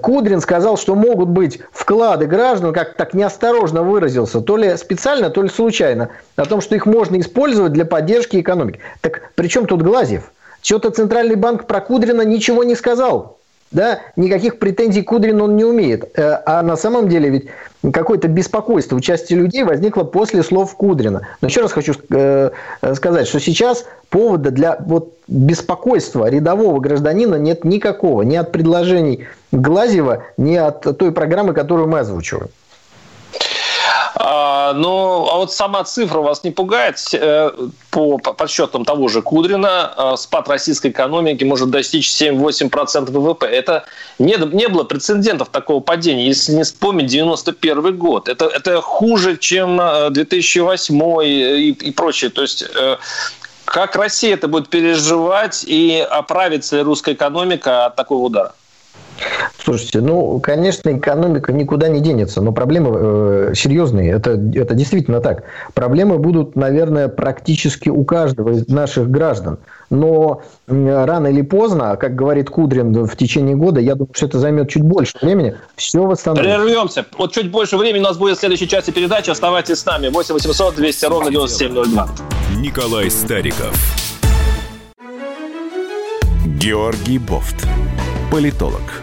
Кудрин 0.00 0.40
сказал, 0.40 0.76
что 0.76 0.94
могут 0.94 1.28
быть 1.28 1.60
вклады 1.72 2.26
граждан, 2.26 2.72
как 2.72 2.94
так 2.94 3.12
неосторожно 3.12 3.82
выразился, 3.82 4.40
то 4.40 4.56
ли 4.56 4.76
специально, 4.76 5.30
то 5.30 5.42
ли 5.42 5.48
случайно, 5.48 6.10
о 6.36 6.44
том, 6.44 6.60
что 6.60 6.76
их 6.76 6.86
можно 6.86 7.18
использовать 7.18 7.72
для 7.72 7.84
поддержки 7.84 8.40
экономики. 8.40 8.78
Так 9.00 9.32
при 9.34 9.48
чем 9.48 9.66
тут 9.66 9.82
Глазьев? 9.82 10.30
Что-то 10.62 10.90
Центральный 10.90 11.36
банк 11.36 11.66
про 11.66 11.80
Кудрина 11.80 12.22
ничего 12.22 12.62
не 12.62 12.76
сказал 12.76 13.39
да, 13.70 14.00
никаких 14.16 14.58
претензий 14.58 15.02
к 15.02 15.08
Кудрину 15.08 15.44
он 15.44 15.56
не 15.56 15.64
умеет. 15.64 16.18
Э, 16.18 16.40
а 16.44 16.62
на 16.62 16.76
самом 16.76 17.08
деле 17.08 17.30
ведь 17.30 17.46
какое-то 17.92 18.26
беспокойство 18.26 18.96
у 18.96 19.00
части 19.00 19.32
людей 19.32 19.62
возникло 19.62 20.02
после 20.02 20.42
слов 20.42 20.74
Кудрина. 20.74 21.28
Но 21.40 21.48
еще 21.48 21.60
раз 21.60 21.70
хочу 21.72 21.94
э, 22.10 22.50
сказать, 22.94 23.28
что 23.28 23.38
сейчас 23.38 23.86
повода 24.08 24.50
для 24.50 24.76
вот 24.84 25.14
беспокойства 25.28 26.28
рядового 26.28 26.80
гражданина 26.80 27.36
нет 27.36 27.64
никакого. 27.64 28.22
Ни 28.22 28.36
от 28.36 28.50
предложений 28.50 29.26
Глазева, 29.52 30.24
ни 30.36 30.56
от 30.56 30.98
той 30.98 31.12
программы, 31.12 31.54
которую 31.54 31.88
мы 31.88 32.00
озвучиваем. 32.00 32.48
А, 34.14 34.72
ну, 34.72 35.28
а 35.28 35.36
вот 35.36 35.52
сама 35.52 35.84
цифра 35.84 36.20
вас 36.20 36.42
не 36.44 36.50
пугает? 36.50 36.98
Э, 37.12 37.50
по 37.90 38.18
подсчетам 38.18 38.84
того 38.84 39.08
же 39.08 39.22
Кудрина, 39.22 39.92
э, 39.96 40.16
спад 40.16 40.48
российской 40.48 40.90
экономики 40.90 41.44
может 41.44 41.70
достичь 41.70 42.10
7-8% 42.10 43.10
ВВП. 43.10 43.46
Это 43.46 43.84
не, 44.18 44.36
не 44.52 44.68
было 44.68 44.84
прецедентов 44.84 45.48
такого 45.50 45.80
падения, 45.80 46.26
если 46.26 46.52
не 46.52 46.64
вспомнить 46.64 47.06
91 47.06 47.96
год. 47.96 48.28
Это, 48.28 48.46
это 48.46 48.80
хуже, 48.80 49.36
чем 49.36 49.80
2008 50.10 51.02
э, 51.02 51.26
и, 51.26 51.70
и 51.70 51.90
прочее. 51.92 52.30
То 52.30 52.42
есть 52.42 52.64
как 53.64 53.94
Россия 53.94 54.34
это 54.34 54.48
будет 54.48 54.68
переживать 54.68 55.64
и 55.64 56.04
оправится 56.10 56.76
ли 56.76 56.82
русская 56.82 57.14
экономика 57.14 57.86
от 57.86 57.96
такого 57.96 58.26
удара? 58.26 58.54
Слушайте, 59.62 60.00
ну, 60.00 60.40
конечно, 60.40 60.96
экономика 60.96 61.52
никуда 61.52 61.88
не 61.88 62.00
денется, 62.00 62.40
но 62.40 62.52
проблемы 62.52 62.90
э, 62.92 63.52
серьезные. 63.54 64.12
Это, 64.12 64.32
это 64.54 64.74
действительно 64.74 65.20
так. 65.20 65.44
Проблемы 65.74 66.18
будут, 66.18 66.56
наверное, 66.56 67.08
практически 67.08 67.88
у 67.88 68.04
каждого 68.04 68.50
из 68.50 68.68
наших 68.68 69.10
граждан. 69.10 69.58
Но 69.90 70.42
э, 70.66 71.04
рано 71.04 71.26
или 71.26 71.42
поздно, 71.42 71.96
как 71.96 72.14
говорит 72.14 72.48
Кудрин, 72.48 73.06
в 73.06 73.16
течение 73.16 73.54
года, 73.54 73.80
я 73.80 73.94
думаю, 73.94 74.10
что 74.14 74.26
это 74.26 74.38
займет 74.38 74.70
чуть 74.70 74.82
больше 74.82 75.18
времени, 75.20 75.56
все 75.76 76.04
восстановится. 76.04 76.58
Прервемся. 76.58 77.06
Вот 77.18 77.32
чуть 77.32 77.50
больше 77.50 77.76
времени 77.76 78.00
у 78.00 78.04
нас 78.06 78.16
будет 78.16 78.38
в 78.38 78.40
следующей 78.40 78.68
части 78.68 78.90
передачи. 78.90 79.30
Оставайтесь 79.30 79.78
с 79.78 79.84
нами. 79.84 80.08
8 80.08 80.34
800 80.34 80.76
200 80.76 81.04
ровно 81.06 81.30
9702. 81.30 82.08
Николай 82.56 83.10
Стариков. 83.10 83.74
Георгий 86.58 87.18
Бофт. 87.18 87.66
Политолог 88.30 89.02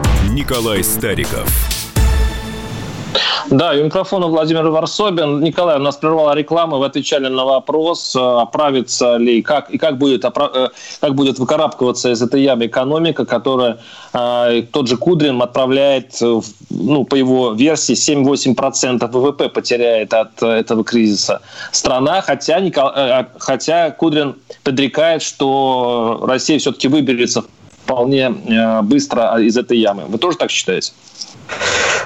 Николай 0.33 0.81
Стариков. 0.81 1.45
Да, 3.49 3.75
и 3.75 3.81
у 3.81 3.83
микрофона 3.83 4.27
Владимир 4.27 4.65
Варсобин. 4.69 5.41
Николай, 5.41 5.75
у 5.75 5.81
нас 5.81 5.97
прервала 5.97 6.33
реклама, 6.33 6.77
вы 6.77 6.85
отвечали 6.85 7.27
на 7.27 7.43
вопрос, 7.43 8.15
э, 8.15 8.19
оправится 8.19 9.17
ли, 9.17 9.41
как, 9.41 9.69
и 9.71 9.77
как 9.77 9.97
будет, 9.97 10.23
э, 10.23 10.69
как 11.01 11.15
будет 11.15 11.37
выкарабкиваться 11.37 12.11
из 12.11 12.21
этой 12.21 12.43
ямы 12.43 12.67
экономика, 12.67 13.25
которая 13.25 13.79
э, 14.13 14.63
тот 14.71 14.87
же 14.87 14.95
Кудрин 14.95 15.41
отправляет, 15.41 16.17
ну, 16.69 17.03
по 17.03 17.15
его 17.15 17.51
версии, 17.51 17.95
7-8% 17.95 19.05
ВВП 19.11 19.49
потеряет 19.49 20.13
от 20.13 20.41
этого 20.41 20.85
кризиса 20.85 21.41
страна, 21.73 22.21
хотя, 22.21 22.61
Николай, 22.61 23.25
хотя 23.37 23.91
Кудрин 23.91 24.35
предрекает, 24.63 25.23
что 25.23 26.23
Россия 26.25 26.57
все-таки 26.57 26.87
выберется 26.87 27.43
вполне 27.91 28.33
э, 28.47 28.81
быстро 28.83 29.37
из 29.39 29.57
этой 29.57 29.77
ямы. 29.77 30.03
Вы 30.07 30.17
тоже 30.17 30.37
так 30.37 30.49
считаете? 30.49 30.93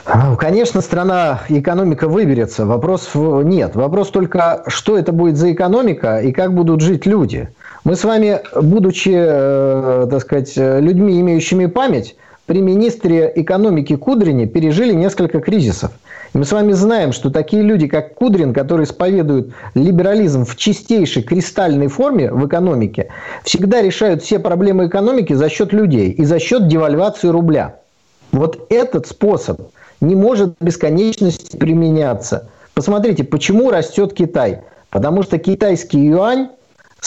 Ну, 0.08 0.36
конечно, 0.36 0.82
страна, 0.82 1.42
экономика 1.50 2.08
выберется. 2.08 2.66
Вопрос 2.66 3.12
нет. 3.14 3.76
Вопрос 3.76 4.10
только, 4.10 4.64
что 4.68 4.98
это 4.98 5.12
будет 5.12 5.38
за 5.38 5.52
экономика 5.52 6.20
и 6.20 6.32
как 6.32 6.54
будут 6.54 6.82
жить 6.82 7.06
люди. 7.06 7.50
Мы 7.84 7.96
с 7.96 8.04
вами, 8.04 8.42
будучи, 8.60 9.14
э, 9.16 10.08
так 10.10 10.22
сказать, 10.22 10.54
людьми, 10.56 11.22
имеющими 11.22 11.68
память, 11.68 12.16
при 12.46 12.62
министре 12.62 13.32
экономики 13.36 13.96
Кудрине 13.96 14.46
пережили 14.46 14.94
несколько 14.94 15.40
кризисов. 15.40 15.92
Мы 16.34 16.46
с 16.46 16.52
вами 16.52 16.74
знаем, 16.74 17.12
что 17.12 17.32
такие 17.32 17.64
люди, 17.64 17.88
как 17.88 18.14
Кудрин, 18.14 18.54
которые 18.54 18.86
исповедуют 18.86 19.54
либерализм 19.74 20.46
в 20.46 20.56
чистейшей 20.56 21.24
кристальной 21.24 21.88
форме 21.88 22.32
в 22.32 22.46
экономике, 22.46 23.08
всегда 23.44 23.82
решают 23.82 24.22
все 24.22 24.38
проблемы 24.38 24.88
экономики 24.88 25.34
за 25.34 25.50
счет 25.50 25.74
людей 25.74 26.12
и 26.12 26.24
за 26.24 26.40
счет 26.40 26.68
девальвации 26.68 27.30
рубля. 27.30 27.78
Вот 28.32 28.68
этот 28.70 29.08
способ 29.08 29.62
не 30.02 30.14
может 30.14 30.56
бесконечности 30.60 31.58
применяться. 31.58 32.50
Посмотрите, 32.74 33.24
почему 33.24 33.72
растет 33.72 34.14
Китай. 34.14 34.60
Потому 34.92 35.24
что 35.24 35.38
китайский 35.38 36.06
юань 36.06 36.50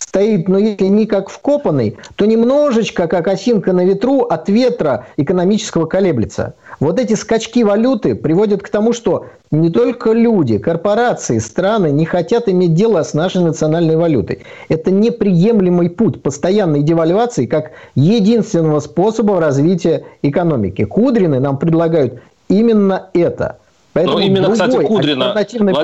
стоит, 0.09 0.49
но 0.49 0.59
если 0.59 0.87
не 0.87 1.07
как 1.07 1.29
вкопанный, 1.29 1.99
то 2.17 2.25
немножечко, 2.25 3.09
как 3.09 3.29
осинка 3.29 3.73
на 3.75 3.85
ветру, 3.85 4.23
от 4.23 4.49
ветра 4.49 5.07
экономического 5.19 5.85
колеблется. 5.85 6.55
Вот 6.81 6.99
эти 6.99 7.13
скачки 7.13 7.63
валюты 7.63 8.15
приводят 8.15 8.63
к 8.63 8.71
тому, 8.71 8.95
что 8.95 9.27
не 9.51 9.71
только 9.71 10.13
люди, 10.13 10.57
корпорации, 10.57 11.39
страны 11.39 11.91
не 11.91 12.07
хотят 12.07 12.49
иметь 12.49 12.75
дело 12.75 13.03
с 13.03 13.13
нашей 13.13 13.43
национальной 13.43 13.97
валютой. 13.97 14.45
Это 14.71 14.91
неприемлемый 14.91 15.91
путь 15.91 16.23
постоянной 16.23 16.83
девальвации 16.83 17.45
как 17.45 17.73
единственного 17.95 18.81
способа 18.81 19.41
развития 19.41 20.05
экономики. 20.23 20.85
Кудрины 20.85 21.39
нам 21.39 21.59
предлагают 21.59 22.21
именно 22.49 23.11
это. 23.13 23.59
Поэтому 23.93 24.19
Но 24.19 24.25
именно, 24.25 24.51
кстати, 24.53 24.77
Кудрина, 24.87 25.33
альтернативный... 25.33 25.75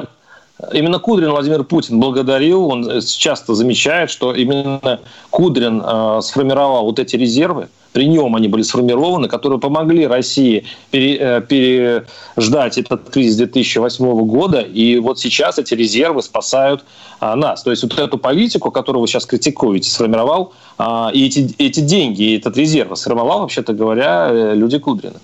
Именно 0.72 1.00
Кудрин 1.00 1.30
Владимир 1.30 1.64
Путин 1.64 1.98
благодарил, 1.98 2.66
он 2.68 3.00
часто 3.00 3.54
замечает, 3.54 4.08
что 4.08 4.32
именно 4.32 5.00
Кудрин 5.30 5.82
э, 5.84 6.20
сформировал 6.22 6.84
вот 6.84 7.00
эти 7.00 7.16
резервы, 7.16 7.68
при 7.92 8.06
нем 8.06 8.36
они 8.36 8.46
были 8.46 8.62
сформированы, 8.62 9.26
которые 9.26 9.58
помогли 9.58 10.06
России 10.06 10.64
пере, 10.92 11.16
э, 11.20 11.40
переждать 11.40 12.78
этот 12.78 13.10
кризис 13.10 13.36
2008 13.36 14.26
года, 14.26 14.60
и 14.60 14.98
вот 15.00 15.18
сейчас 15.18 15.58
эти 15.58 15.74
резервы 15.74 16.22
спасают 16.22 16.84
э, 17.20 17.34
нас. 17.34 17.64
То 17.64 17.72
есть 17.72 17.82
вот 17.82 17.98
эту 17.98 18.16
политику, 18.16 18.70
которую 18.70 19.00
вы 19.00 19.08
сейчас 19.08 19.26
критикуете, 19.26 19.90
сформировал, 19.90 20.52
э, 20.78 21.08
и 21.14 21.26
эти, 21.26 21.54
эти 21.58 21.80
деньги, 21.80 22.22
и 22.22 22.38
этот 22.38 22.56
резерв 22.56 22.96
сформировал, 22.96 23.40
вообще-то 23.40 23.72
говоря, 23.72 24.28
э, 24.30 24.54
люди 24.54 24.78
Кудрина. 24.78 25.16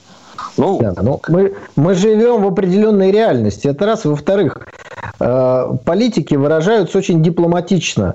Ну, 0.57 0.79
да, 0.81 0.95
ну 1.03 1.21
мы, 1.29 1.55
мы 1.77 1.95
живем 1.95 2.43
в 2.43 2.47
определенной 2.47 3.11
реальности. 3.11 3.69
Это 3.69 3.87
раз. 3.87 4.05
Во-вторых, 4.05 4.59
э, 4.59 4.90
политики 5.19 6.35
выражаются 6.35 6.99
очень 6.99 7.23
дипломатично. 7.23 8.15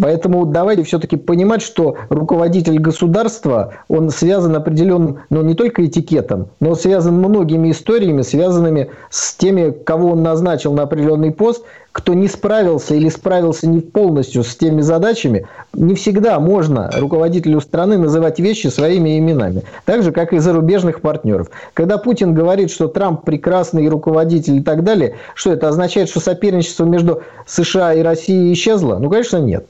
Поэтому 0.00 0.46
давайте 0.46 0.82
все-таки 0.82 1.16
понимать, 1.16 1.62
что 1.62 1.96
руководитель 2.08 2.78
государства, 2.78 3.74
он 3.88 4.10
связан 4.10 4.54
определенным, 4.56 5.20
ну 5.30 5.42
не 5.42 5.54
только 5.54 5.84
этикетом, 5.86 6.48
но 6.60 6.74
связан 6.74 7.18
многими 7.18 7.70
историями, 7.70 8.22
связанными 8.22 8.90
с 9.10 9.34
теми, 9.34 9.70
кого 9.70 10.10
он 10.10 10.22
назначил 10.22 10.72
на 10.72 10.82
определенный 10.82 11.30
пост, 11.30 11.64
кто 11.96 12.12
не 12.12 12.28
справился 12.28 12.94
или 12.94 13.08
справился 13.08 13.66
не 13.66 13.80
полностью 13.80 14.44
с 14.44 14.54
теми 14.54 14.82
задачами, 14.82 15.46
не 15.72 15.94
всегда 15.94 16.38
можно 16.38 16.90
руководителю 16.94 17.62
страны 17.62 17.96
называть 17.96 18.38
вещи 18.38 18.66
своими 18.66 19.18
именами. 19.18 19.62
Так 19.86 20.02
же, 20.02 20.12
как 20.12 20.34
и 20.34 20.38
зарубежных 20.38 21.00
партнеров. 21.00 21.50
Когда 21.72 21.96
Путин 21.96 22.34
говорит, 22.34 22.70
что 22.70 22.88
Трамп 22.88 23.24
прекрасный 23.24 23.88
руководитель 23.88 24.56
и 24.56 24.62
так 24.62 24.84
далее, 24.84 25.14
что 25.34 25.52
это 25.52 25.68
означает, 25.68 26.10
что 26.10 26.20
соперничество 26.20 26.84
между 26.84 27.22
США 27.46 27.94
и 27.94 28.02
Россией 28.02 28.52
исчезло? 28.52 28.98
Ну, 28.98 29.08
конечно, 29.08 29.38
нет. 29.38 29.66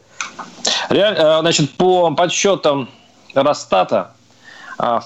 Реаль, 0.88 1.14
э, 1.16 1.40
значит, 1.40 1.70
по 1.72 2.10
подсчетам 2.12 2.88
Росстата, 3.34 4.12
а, 4.78 5.02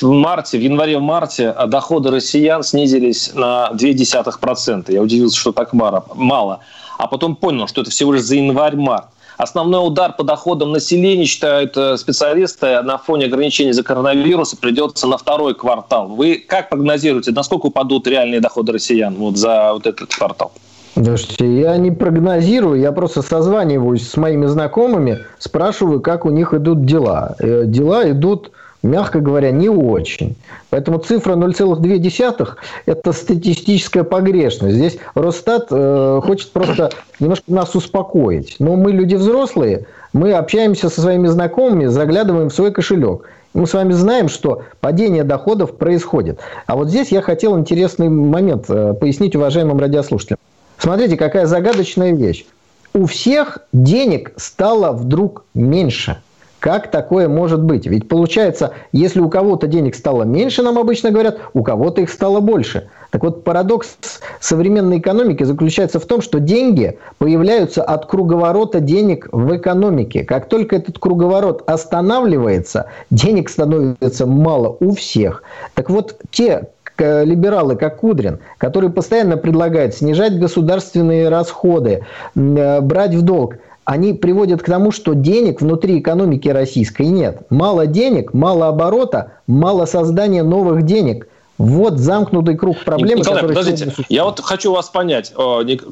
в 0.00 0.10
марте, 0.10 0.58
в 0.58 0.62
январе-марте 0.62 1.54
доходы 1.66 2.10
россиян 2.10 2.62
снизились 2.62 3.32
на 3.34 3.70
0,2%. 3.72 4.92
Я 4.92 5.02
удивился, 5.02 5.38
что 5.38 5.52
так 5.52 5.72
мало. 5.72 6.60
А 6.96 7.06
потом 7.06 7.36
понял, 7.36 7.66
что 7.66 7.82
это 7.82 7.90
всего 7.90 8.14
лишь 8.14 8.22
за 8.22 8.36
январь-март. 8.36 9.06
Основной 9.36 9.86
удар 9.86 10.12
по 10.12 10.22
доходам 10.22 10.72
населения, 10.72 11.24
считают 11.24 11.74
э, 11.74 11.96
специалисты, 11.96 12.82
на 12.82 12.98
фоне 12.98 13.24
ограничений 13.24 13.72
за 13.72 13.82
коронавируса 13.82 14.58
придется 14.58 15.06
на 15.06 15.16
второй 15.16 15.54
квартал. 15.54 16.08
Вы 16.08 16.44
как 16.46 16.68
прогнозируете, 16.68 17.30
насколько 17.30 17.66
упадут 17.66 18.06
реальные 18.06 18.40
доходы 18.40 18.72
россиян 18.72 19.14
вот 19.14 19.38
за 19.38 19.72
вот 19.72 19.86
этот 19.86 20.14
квартал? 20.14 20.52
Слушайте, 20.94 21.60
я 21.60 21.76
не 21.76 21.90
прогнозирую, 21.90 22.80
я 22.80 22.92
просто 22.92 23.22
созваниваюсь 23.22 24.08
с 24.08 24.16
моими 24.16 24.46
знакомыми, 24.46 25.18
спрашиваю, 25.38 26.00
как 26.00 26.24
у 26.26 26.30
них 26.30 26.52
идут 26.52 26.84
дела. 26.84 27.36
Э, 27.38 27.64
дела 27.64 28.10
идут 28.10 28.50
мягко 28.82 29.20
говоря, 29.20 29.50
не 29.50 29.68
очень. 29.68 30.36
Поэтому 30.70 30.98
цифра 30.98 31.34
0,2– 31.34 32.48
это 32.86 33.12
статистическая 33.12 34.04
погрешность. 34.04 34.76
Здесь 34.76 34.98
Росстат 35.14 35.66
э, 35.70 36.20
хочет 36.24 36.50
просто 36.52 36.90
немножко 37.18 37.52
нас 37.52 37.74
успокоить. 37.74 38.56
Но 38.58 38.76
мы 38.76 38.92
люди 38.92 39.14
взрослые, 39.14 39.86
мы 40.12 40.32
общаемся 40.32 40.88
со 40.88 41.00
своими 41.00 41.26
знакомыми, 41.26 41.86
заглядываем 41.86 42.48
в 42.48 42.54
свой 42.54 42.72
кошелек. 42.72 43.22
Мы 43.52 43.66
с 43.66 43.74
вами 43.74 43.92
знаем, 43.92 44.28
что 44.28 44.62
падение 44.80 45.24
доходов 45.24 45.76
происходит. 45.76 46.38
А 46.66 46.76
вот 46.76 46.88
здесь 46.88 47.08
я 47.08 47.20
хотел 47.20 47.58
интересный 47.58 48.08
момент 48.08 48.66
э, 48.68 48.94
пояснить 48.94 49.34
уважаемым 49.34 49.78
радиослушателям. 49.78 50.38
Смотрите, 50.80 51.16
какая 51.16 51.44
загадочная 51.44 52.12
вещь. 52.12 52.46
У 52.94 53.04
всех 53.06 53.58
денег 53.72 54.32
стало 54.36 54.92
вдруг 54.92 55.44
меньше– 55.54 56.22
как 56.60 56.90
такое 56.90 57.26
может 57.26 57.62
быть? 57.62 57.86
Ведь 57.86 58.06
получается, 58.06 58.74
если 58.92 59.18
у 59.20 59.30
кого-то 59.30 59.66
денег 59.66 59.94
стало 59.94 60.24
меньше, 60.24 60.62
нам 60.62 60.78
обычно 60.78 61.10
говорят, 61.10 61.38
у 61.54 61.62
кого-то 61.62 62.02
их 62.02 62.10
стало 62.10 62.40
больше. 62.40 62.90
Так 63.10 63.24
вот, 63.24 63.44
парадокс 63.44 63.96
современной 64.40 64.98
экономики 64.98 65.42
заключается 65.42 65.98
в 65.98 66.04
том, 66.04 66.20
что 66.20 66.38
деньги 66.38 66.98
появляются 67.16 67.82
от 67.82 68.06
круговорота 68.06 68.80
денег 68.80 69.26
в 69.32 69.56
экономике. 69.56 70.22
Как 70.22 70.50
только 70.50 70.76
этот 70.76 70.98
круговорот 70.98 71.68
останавливается, 71.68 72.90
денег 73.10 73.48
становится 73.48 74.26
мало 74.26 74.76
у 74.80 74.94
всех. 74.94 75.42
Так 75.74 75.88
вот, 75.88 76.20
те 76.30 76.68
либералы, 77.00 77.76
как 77.76 77.98
Кудрин, 77.98 78.38
которые 78.58 78.90
постоянно 78.90 79.36
предлагают 79.36 79.94
снижать 79.94 80.38
государственные 80.38 81.28
расходы, 81.28 82.04
э, 82.34 82.80
брать 82.80 83.14
в 83.14 83.22
долг– 83.22 83.56
они 83.90 84.12
приводят 84.12 84.62
к 84.62 84.66
тому, 84.66 84.92
что 84.92 85.14
денег 85.14 85.60
внутри 85.60 85.98
экономики 85.98 86.48
российской 86.48 87.06
нет. 87.06 87.42
Мало 87.50 87.86
денег, 87.86 88.32
мало 88.32 88.68
оборота, 88.68 89.32
мало 89.48 89.84
создания 89.84 90.44
новых 90.44 90.82
денег. 90.82 91.26
Вот 91.58 91.98
замкнутый 91.98 92.56
круг 92.56 92.78
проблем. 92.84 93.18
Николай, 93.18 93.42
подождите, 93.42 93.92
я 94.08 94.24
вот 94.24 94.38
хочу 94.38 94.72
вас 94.72 94.88
понять. 94.88 95.34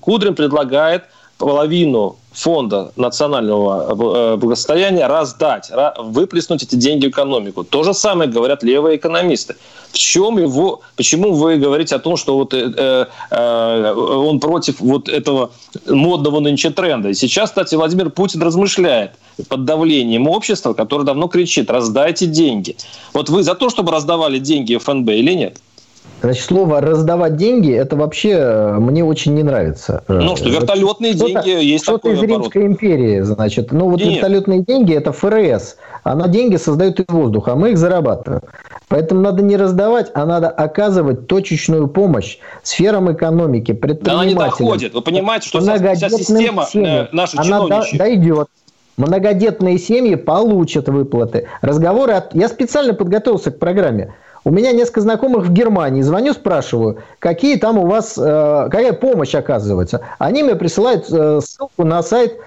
Кудрин 0.00 0.37
предлагает 0.37 1.07
половину 1.38 2.17
фонда 2.33 2.93
национального 2.95 4.33
э, 4.35 4.37
благосостояния 4.37 5.09
раздать, 5.09 5.71
выплеснуть 5.99 6.62
эти 6.62 6.77
деньги 6.77 7.07
в 7.07 7.11
экономику. 7.11 7.65
То 7.65 7.83
же 7.83 7.95
самое 7.95 8.31
говорят 8.31 8.62
левые 8.62 8.97
экономисты. 8.97 9.57
В 9.92 9.99
чем 9.99 10.38
его, 10.38 10.83
почему 10.97 11.33
вы 11.33 11.57
говорите 11.57 11.97
о 11.97 11.99
том, 11.99 12.16
что 12.16 12.37
вот, 12.37 12.52
э, 12.54 13.07
э, 13.30 13.95
он 13.95 14.38
против 14.40 14.80
вот 14.80 15.09
этого 15.09 15.50
модного 15.87 16.40
нынче 16.40 16.71
тренда? 16.71 17.09
И 17.09 17.14
сейчас, 17.14 17.50
кстати, 17.50 17.75
Владимир 17.75 18.11
Путин 18.11 18.42
размышляет 18.42 19.12
под 19.49 19.64
давлением 19.64 20.28
общества, 20.28 20.75
которое 20.75 21.04
давно 21.04 21.28
кричит, 21.28 21.71
раздайте 21.71 22.26
деньги. 22.26 22.76
Вот 23.14 23.30
вы 23.30 23.42
за 23.42 23.54
то, 23.54 23.71
чтобы 23.71 23.92
раздавали 23.92 24.38
деньги 24.38 24.76
ФНБ 24.76 25.09
или 25.11 25.33
нет? 25.33 25.59
Значит, 26.21 26.45
слово 26.45 26.81
«раздавать 26.81 27.37
деньги»– 27.37 27.73
это 27.75 27.95
вообще 27.95 28.31
э, 28.31 28.79
мне 28.79 29.05
очень 29.05 29.35
не 29.35 29.45
нравится. 29.45 30.03
Ну, 30.09 30.37
что 30.37 30.49
вертолетные 30.49 31.15
что 31.15 31.29
деньги 31.29 31.49
есть 31.49 31.85
Что-то 31.85 31.99
такой 31.99 32.15
из 32.15 32.19
оборот. 32.19 32.43
Римской 32.43 32.67
империи, 32.67 33.21
значит. 33.21 33.71
Ну, 33.71 33.88
вот 33.88 34.00
Нет. 34.00 34.15
вертолетные 34.15 34.65
деньги– 34.65 34.93
это 34.97 35.12
ФРС. 35.12 35.77
Она 36.03 36.27
деньги 36.27 36.57
создает 36.57 36.99
из 36.99 37.07
воздуха, 37.09 37.53
а 37.53 37.57
мы 37.57 37.71
их 37.71 37.79
зарабатываем. 37.79 38.43
Поэтому 38.88 39.21
надо 39.21 39.43
не 39.43 39.57
раздавать, 39.57 40.11
а 40.15 40.27
надо 40.27 40.49
оказывать 40.49 41.28
точечную 41.28 41.87
помощь 41.87 42.39
сферам 42.65 43.13
экономики, 43.13 43.73
предпринимателям. 43.73 44.04
Да 44.04 44.21
она 44.21 44.25
не 44.25 44.35
доходит. 44.35 44.95
Вы 44.95 45.02
понимаете, 45.02 45.47
что 45.47 45.61
вся 45.61 46.09
система 46.09 46.67
э, 46.75 47.06
наша 47.13 47.41
она 47.41 47.82
дойдет. 47.93 48.49
Многодетные 48.97 49.78
семьи 49.78 50.17
получат 50.17 50.89
выплаты. 50.89 51.47
Разговоры... 51.63 52.15
От... 52.15 52.35
Я 52.35 52.49
специально 52.49 52.95
подготовился 52.95 53.52
к 53.52 53.59
программе. 53.61 54.13
У 54.49 54.50
меня 54.50 54.73
несколько 54.73 55.02
знакомых 55.02 55.45
в 55.45 55.52
Германии. 55.52 56.00
Звоню, 56.00 56.32
спрашиваю, 56.32 57.02
какие 57.19 57.58
там 57.58 57.76
у 57.76 57.84
вас, 57.84 58.17
э, 58.17 58.21
какая 58.71 58.95
помощь 58.95 59.34
оказывается. 59.34 60.00
Они 60.19 60.43
мне 60.43 60.54
присылают 60.54 61.04
э, 61.11 61.41
ссылку 61.45 61.84
на 61.84 62.02
сайт 62.02 62.39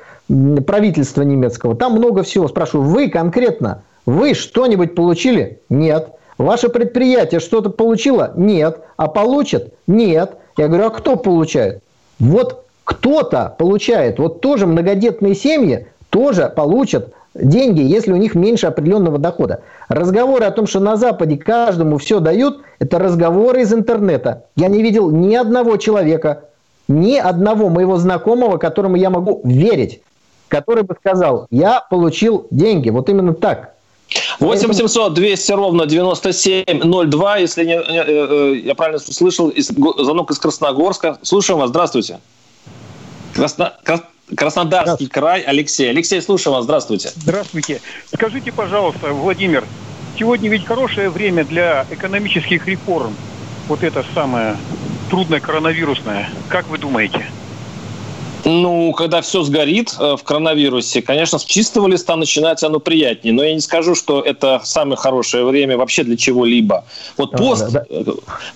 правительства 0.66 1.22
немецкого. 1.22 1.76
Там 1.76 1.92
много 1.92 2.24
всего. 2.24 2.48
Спрашиваю, 2.48 2.90
вы 2.90 3.08
конкретно, 3.08 3.84
вы 4.08 4.34
что-нибудь 4.34 4.96
получили? 4.96 5.62
Нет. 5.70 6.10
Ваше 6.40 6.70
предприятие 6.70 7.40
что-то 7.40 7.70
получило? 7.70 8.34
Нет. 8.36 8.80
А 8.98 9.08
получит? 9.08 9.72
Нет. 9.86 10.38
Я 10.58 10.70
говорю, 10.70 10.88
а 10.88 10.90
кто 10.90 11.18
получает? 11.18 11.84
Вот 12.18 12.66
кто-то 12.84 13.56
получает. 13.60 14.18
Вот 14.18 14.42
тоже 14.42 14.66
многодетные 14.66 15.36
семьи 15.36 15.86
тоже 16.10 16.52
получат 16.56 17.14
деньги, 17.34 17.82
если 17.82 18.12
у 18.12 18.18
них 18.18 18.36
меньше 18.36 18.68
определенного 18.68 19.18
дохода. 19.18 19.62
Разговоры 19.88 20.46
о 20.46 20.52
том, 20.52 20.68
что 20.68 20.80
на 20.80 20.98
Западе 20.98 21.38
каждому 21.38 21.98
все 21.98 22.20
дают, 22.20 22.62
это 22.80 23.00
разговоры 23.00 23.62
из 23.62 23.74
интернета. 23.74 24.46
Я 24.56 24.68
не 24.68 24.82
видел 24.82 25.12
ни 25.12 25.36
одного 25.36 25.78
человека, 25.78 26.46
ни 26.88 27.16
одного 27.16 27.70
моего 27.70 27.98
знакомого, 27.98 28.58
которому 28.58 28.96
я 28.96 29.10
могу 29.10 29.42
верить, 29.44 30.02
который 30.48 30.84
бы 30.84 30.96
сказал, 31.00 31.48
я 31.50 31.82
получил 31.90 32.48
деньги. 32.52 32.90
Вот 32.90 33.10
именно 33.10 33.34
так. 33.34 33.74
8 34.40 34.68
800 34.68 35.14
200 35.14 35.52
ровно 35.54 35.86
9702, 35.86 37.38
если 37.38 37.64
не, 37.64 37.76
э, 37.76 37.82
э, 37.82 38.56
я 38.66 38.76
правильно 38.76 38.98
услышал, 38.98 39.54
звонок 39.56 40.32
из 40.32 40.40
Красногорска. 40.40 41.18
Слушаем 41.22 41.62
вас, 41.62 41.70
здравствуйте. 41.70 42.20
Красно, 43.34 43.74
Краснодарский 44.36 45.08
край, 45.08 45.42
Алексей. 45.42 45.90
Алексей, 45.90 46.22
слушаю 46.22 46.54
вас, 46.54 46.64
здравствуйте. 46.64 47.10
Здравствуйте. 47.16 47.82
Скажите, 48.14 48.52
пожалуйста, 48.52 49.12
Владимир, 49.12 49.66
сегодня 50.18 50.50
ведь 50.50 50.66
хорошее 50.66 51.10
время 51.10 51.44
для 51.44 51.86
экономических 51.90 52.68
реформ. 52.68 53.14
Вот 53.68 53.84
это 53.84 54.04
самое 54.14 54.58
трудное 55.10 55.40
коронавирусное. 55.40 56.30
Как 56.50 56.68
вы 56.70 56.78
думаете? 56.78 57.26
Ну, 58.46 58.94
когда 58.94 59.22
все 59.22 59.44
сгорит 59.44 59.96
э, 60.00 60.16
в 60.18 60.24
коронавирусе, 60.24 61.02
конечно, 61.02 61.38
с 61.38 61.44
чистого 61.44 61.88
листа 61.88 62.16
начинать 62.16 62.64
оно 62.64 62.80
приятнее. 62.80 63.34
Но 63.34 63.44
я 63.44 63.54
не 63.54 63.60
скажу, 63.60 63.96
что 63.96 64.22
это 64.22 64.62
самое 64.64 64.98
хорошее 64.98 65.46
время 65.46 65.78
вообще 65.78 66.04
для 66.04 66.18
чего-либо. 66.18 66.86
Вот 67.18 67.32
пост, 67.32 67.72
да, 67.72 67.86
да. 67.90 68.02
Э, 68.02 68.04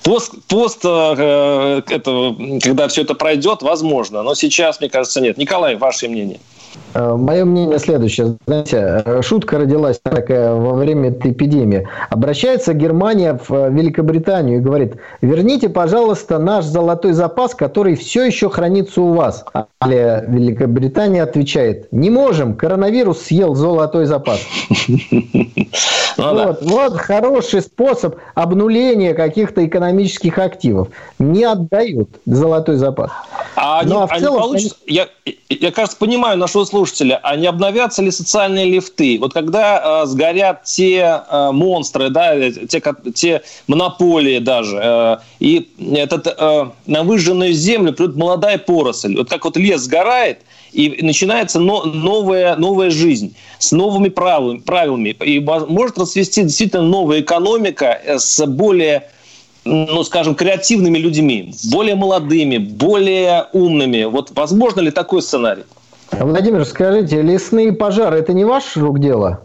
пост, 0.03 0.33
пост 0.47 0.81
э, 0.83 1.81
этого, 1.89 2.35
когда 2.59 2.87
все 2.87 3.03
это 3.03 3.13
пройдет, 3.13 3.61
возможно. 3.61 4.23
Но 4.23 4.33
сейчас, 4.35 4.79
мне 4.79 4.89
кажется, 4.89 5.21
нет. 5.21 5.37
Николай, 5.37 5.75
ваше 5.75 6.07
мнение? 6.07 6.39
Мое 6.93 7.43
мнение 7.43 7.77
следующее. 7.77 8.37
Знаете, 8.47 9.21
шутка 9.21 9.57
родилась 9.57 9.99
такая 10.01 10.53
во 10.53 10.73
время 10.73 11.09
этой 11.09 11.31
эпидемии. 11.31 11.87
Обращается 12.09 12.73
Германия 12.73 13.39
в 13.47 13.69
Великобританию 13.69 14.57
и 14.57 14.61
говорит, 14.61 14.95
верните, 15.21 15.67
пожалуйста, 15.67 16.39
наш 16.39 16.65
золотой 16.65 17.11
запас, 17.11 17.53
который 17.53 17.95
все 17.95 18.25
еще 18.25 18.49
хранится 18.49 19.01
у 19.01 19.13
вас. 19.13 19.45
А 19.85 20.25
Великобритания 20.27 21.21
отвечает, 21.23 21.91
не 21.91 22.09
можем, 22.09 22.55
коронавирус 22.55 23.21
съел 23.21 23.55
золотой 23.55 24.05
запас. 24.05 24.39
Ну 26.17 26.55
вот, 26.61 26.97
хороший 26.97 27.61
способ 27.61 28.15
обнуления 28.35 29.13
каких-то 29.13 29.65
экономических 29.65 30.39
активов. 30.39 30.87
Не 31.19 31.43
отдают 31.43 32.09
золотой 32.25 32.77
запас. 32.77 33.11
А 33.57 33.79
они, 33.79 33.91
ну, 33.91 34.01
а 34.01 34.07
в 34.07 34.17
целом, 34.17 34.53
они 34.53 34.69
получат, 34.69 34.77
я, 35.49 35.71
кажется, 35.71 35.97
понимаю 35.97 36.37
нашего 36.37 36.65
слушателя, 36.65 37.19
а 37.21 37.35
не 37.35 37.47
обновятся 37.47 38.01
ли 38.01 38.11
социальные 38.11 38.65
лифты? 38.65 39.17
Вот 39.19 39.33
когда 39.33 40.03
э, 40.03 40.05
сгорят 40.05 40.63
те 40.63 41.21
э, 41.29 41.51
монстры, 41.51 42.09
да, 42.09 42.33
те, 42.51 42.81
те 43.13 43.41
монополии 43.67 44.39
даже, 44.39 45.19
и 45.39 45.69
этот, 45.95 46.27
на 46.85 47.03
выжженную 47.03 47.53
землю 47.53 47.93
придет 47.93 48.15
молодая 48.15 48.57
поросль. 48.57 49.17
Вот 49.17 49.29
как 49.29 49.45
вот 49.45 49.57
лес 49.57 49.74
сгорает, 49.77 50.39
и 50.71 50.99
начинается 51.01 51.59
но, 51.59 51.83
новая, 51.83 52.55
новая 52.55 52.89
жизнь 52.89 53.35
с 53.59 53.71
новыми 53.71 54.09
правилами, 54.09 54.57
правилами. 54.59 55.09
И 55.09 55.39
может 55.39 55.97
расцвести 55.97 56.43
действительно 56.43 56.83
новая 56.83 57.21
экономика 57.21 57.99
э, 58.03 58.19
с 58.19 58.45
более 58.45 59.09
ну, 59.65 60.03
скажем, 60.03 60.35
креативными 60.35 60.99
людьми, 60.99 61.51
более 61.71 61.95
молодыми, 61.95 62.57
более 62.57 63.47
умными. 63.51 64.03
Вот 64.03 64.31
возможно 64.35 64.79
ли 64.79 64.91
такой 64.91 65.23
сценарий? 65.23 65.63
Владимир, 66.11 66.65
скажите, 66.65 67.21
лесные 67.23 67.73
пожары– 67.73 68.17
это 68.19 68.33
не 68.33 68.45
ваш 68.45 68.77
рук 68.77 68.99
дело? 68.99 69.44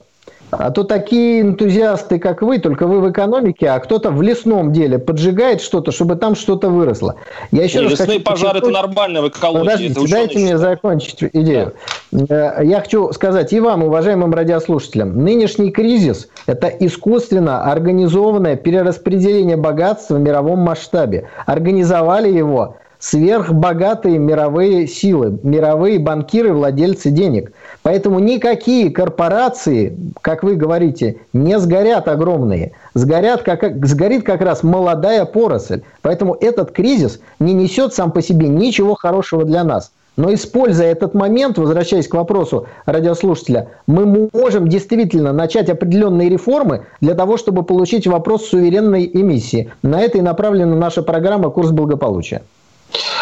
А 0.50 0.70
то 0.70 0.84
такие 0.84 1.42
энтузиасты, 1.42 2.18
как 2.18 2.42
вы, 2.42 2.58
только 2.58 2.86
вы 2.86 3.00
в 3.00 3.10
экономике, 3.10 3.68
а 3.68 3.78
кто-то 3.78 4.10
в 4.10 4.20
лесном 4.22 4.72
деле 4.72 4.98
поджигает 4.98 5.60
что-то, 5.60 5.92
чтобы 5.92 6.16
там 6.16 6.34
что-то 6.34 6.68
выросло. 6.68 7.16
Я 7.52 7.64
еще 7.64 7.78
Не, 7.78 7.84
раз 7.84 7.92
лесные 7.92 8.18
хочу 8.18 8.24
пожары– 8.24 8.58
это 8.60 8.70
нормально 8.70 9.22
в 9.22 9.28
экологии. 9.28 9.64
Подождите, 9.64 10.00
дайте 10.08 10.38
мне 10.38 10.58
закончить 10.58 11.22
идею. 11.32 11.74
Да. 12.10 12.60
Э, 12.60 12.64
я 12.64 12.80
хочу 12.80 13.12
сказать 13.12 13.52
и 13.52 13.60
вам, 13.60 13.84
уважаемым 13.84 14.34
радиослушателям, 14.34 15.22
нынешний 15.22 15.70
кризис– 15.70 16.28
это 16.46 16.68
искусственно 16.68 17.70
организованное 17.70 18.56
перераспределение 18.56 19.56
богатства 19.56 20.16
в 20.16 20.20
мировом 20.20 20.58
масштабе. 20.60 21.28
Организовали 21.46 22.28
его 22.28 22.76
сверхбогатые 23.00 24.18
мировые 24.18 24.86
силы, 24.86 25.38
мировые 25.42 25.98
банкиры, 25.98 26.52
владельцы 26.52 27.10
денег. 27.10 27.52
Поэтому 27.82 28.20
никакие 28.20 28.90
корпорации, 28.90 29.96
как 30.20 30.44
вы 30.44 30.54
говорите, 30.54 31.16
не 31.32 31.58
сгорят 31.58 32.06
огромные. 32.06 32.72
Сгорят 32.94 33.42
как, 33.42 33.84
сгорит 33.86 34.22
как 34.24 34.42
раз 34.42 34.62
молодая 34.62 35.24
поросль. 35.24 35.82
Поэтому 36.02 36.34
этот 36.34 36.72
кризис 36.72 37.20
не 37.40 37.54
несет 37.54 37.94
сам 37.94 38.12
по 38.12 38.22
себе 38.22 38.48
ничего 38.48 38.94
хорошего 38.94 39.44
для 39.44 39.64
нас. 39.64 39.90
Но 40.16 40.34
используя 40.34 40.88
этот 40.88 41.14
момент, 41.14 41.56
возвращаясь 41.56 42.06
к 42.06 42.14
вопросу 42.14 42.66
радиослушателя, 42.84 43.68
мы 43.86 44.28
можем 44.34 44.68
действительно 44.68 45.32
начать 45.32 45.70
определенные 45.70 46.28
реформы 46.28 46.84
для 47.00 47.14
того, 47.14 47.38
чтобы 47.38 47.62
получить 47.62 48.06
вопрос 48.06 48.46
суверенной 48.46 49.10
эмиссии. 49.10 49.72
На 49.82 50.02
это 50.02 50.18
и 50.18 50.20
направлена 50.20 50.76
наша 50.76 51.02
программа 51.02 51.48
«Курс 51.48 51.70
благополучия». 51.70 52.42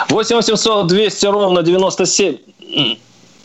8 0.08 0.36
800 0.36 0.86
200 0.86 1.26
ровно 1.26 1.62
97... 1.62 2.36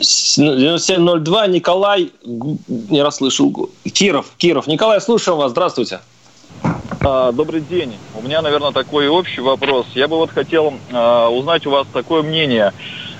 9702 0.00 1.46
Николай, 1.46 2.10
не 2.24 3.02
расслышал, 3.02 3.70
Киров, 3.84 4.26
Киров. 4.36 4.66
Николай, 4.66 5.00
слушаем 5.00 5.38
вас, 5.38 5.52
здравствуйте. 5.52 6.00
А, 7.00 7.32
добрый 7.32 7.60
день. 7.60 7.96
У 8.14 8.22
меня, 8.22 8.42
наверное, 8.42 8.72
такой 8.72 9.08
общий 9.08 9.40
вопрос. 9.40 9.86
Я 9.94 10.08
бы 10.08 10.16
вот 10.16 10.30
хотел 10.30 10.74
а, 10.92 11.28
узнать 11.28 11.66
у 11.66 11.70
вас 11.70 11.86
такое 11.92 12.22
мнение. 12.22 12.72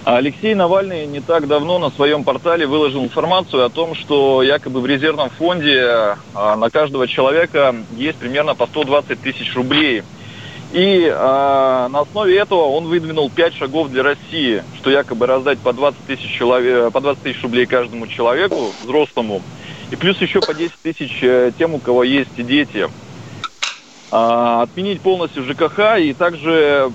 Алексей 0.04 0.54
Навальный 0.54 1.06
не 1.06 1.20
так 1.20 1.46
давно 1.46 1.78
на 1.78 1.90
своем 1.90 2.24
портале 2.24 2.66
выложил 2.66 3.04
информацию 3.04 3.64
о 3.64 3.70
том, 3.70 3.94
что 3.94 4.42
якобы 4.42 4.80
в 4.80 4.86
резервном 4.86 5.30
фонде 5.30 6.16
а, 6.34 6.56
на 6.56 6.70
каждого 6.70 7.06
человека 7.06 7.74
есть 7.96 8.18
примерно 8.18 8.54
по 8.54 8.66
120 8.66 9.20
тысяч 9.22 9.54
рублей– 9.54 10.02
и 10.74 11.06
э, 11.06 11.88
на 11.88 12.00
основе 12.00 12.36
этого 12.36 12.64
он 12.64 12.86
выдвинул 12.86 13.30
5 13.30 13.54
шагов 13.54 13.90
для 13.90 14.02
России, 14.02 14.64
что 14.76 14.90
якобы 14.90 15.26
раздать 15.26 15.60
по 15.60 15.72
20 15.72 16.00
тысяч, 16.04 16.28
человек, 16.36 16.92
по 16.92 17.00
20 17.00 17.22
тысяч 17.22 17.42
рублей 17.44 17.66
каждому 17.66 18.08
человеку, 18.08 18.72
взрослому, 18.82 19.40
и 19.92 19.96
плюс 19.96 20.20
еще 20.20 20.40
по 20.40 20.52
10 20.52 20.74
тысяч 20.82 21.20
э, 21.22 21.52
тем, 21.56 21.74
у 21.74 21.78
кого 21.78 22.02
есть 22.02 22.34
дети. 22.36 22.88
Э, 24.10 24.62
отменить 24.62 25.00
полностью 25.00 25.44
ЖКХ 25.44 26.00
и 26.00 26.12
также 26.12 26.90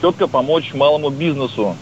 четко 0.00 0.26
помочь 0.26 0.72
малому 0.72 1.10
бизнесу. 1.10 1.76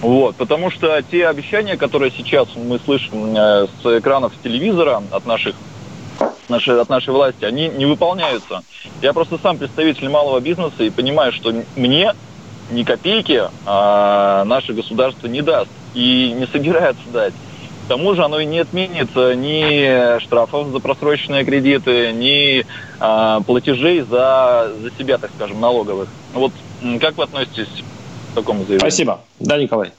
Вот, 0.00 0.34
потому 0.34 0.70
что 0.70 1.00
те 1.02 1.28
обещания, 1.28 1.76
которые 1.76 2.10
сейчас 2.10 2.48
мы 2.56 2.80
слышим 2.80 3.36
э, 3.36 3.68
с 3.80 3.98
экранов 3.98 4.32
телевизора 4.42 5.04
от 5.12 5.24
наших 5.24 5.54
нашей, 6.48 6.80
от 6.80 6.88
нашей 6.88 7.10
власти, 7.10 7.44
они 7.44 7.68
не 7.68 7.86
выполняются. 7.86 8.62
Я 9.02 9.12
просто 9.12 9.38
сам 9.38 9.58
представитель 9.58 10.08
малого 10.08 10.40
бизнеса 10.40 10.82
и 10.84 10.90
понимаю, 10.90 11.32
что 11.32 11.52
мне 11.76 12.12
ни 12.70 12.82
копейки 12.82 13.42
а, 13.66 14.44
наше 14.44 14.72
государство 14.72 15.26
не 15.26 15.42
даст 15.42 15.70
и 15.94 16.32
не 16.36 16.46
собирается 16.46 17.02
дать. 17.12 17.34
К 17.84 17.88
тому 17.88 18.14
же 18.14 18.24
оно 18.24 18.40
и 18.40 18.46
не 18.46 18.60
отменит 18.60 19.14
ни 19.14 20.18
штрафов 20.20 20.68
за 20.68 20.80
просроченные 20.80 21.44
кредиты, 21.44 22.12
ни 22.12 22.64
а, 22.98 23.40
платежей 23.40 24.00
за, 24.00 24.72
за 24.80 24.90
себя, 24.98 25.18
так 25.18 25.30
скажем, 25.36 25.60
налоговых. 25.60 26.08
Вот 26.32 26.52
как 27.00 27.16
вы 27.16 27.24
относитесь 27.24 27.68
к 28.32 28.34
такому 28.34 28.60
заявлению? 28.60 28.80
Спасибо. 28.80 29.20
Да, 29.40 29.58
Николай. 29.58 29.92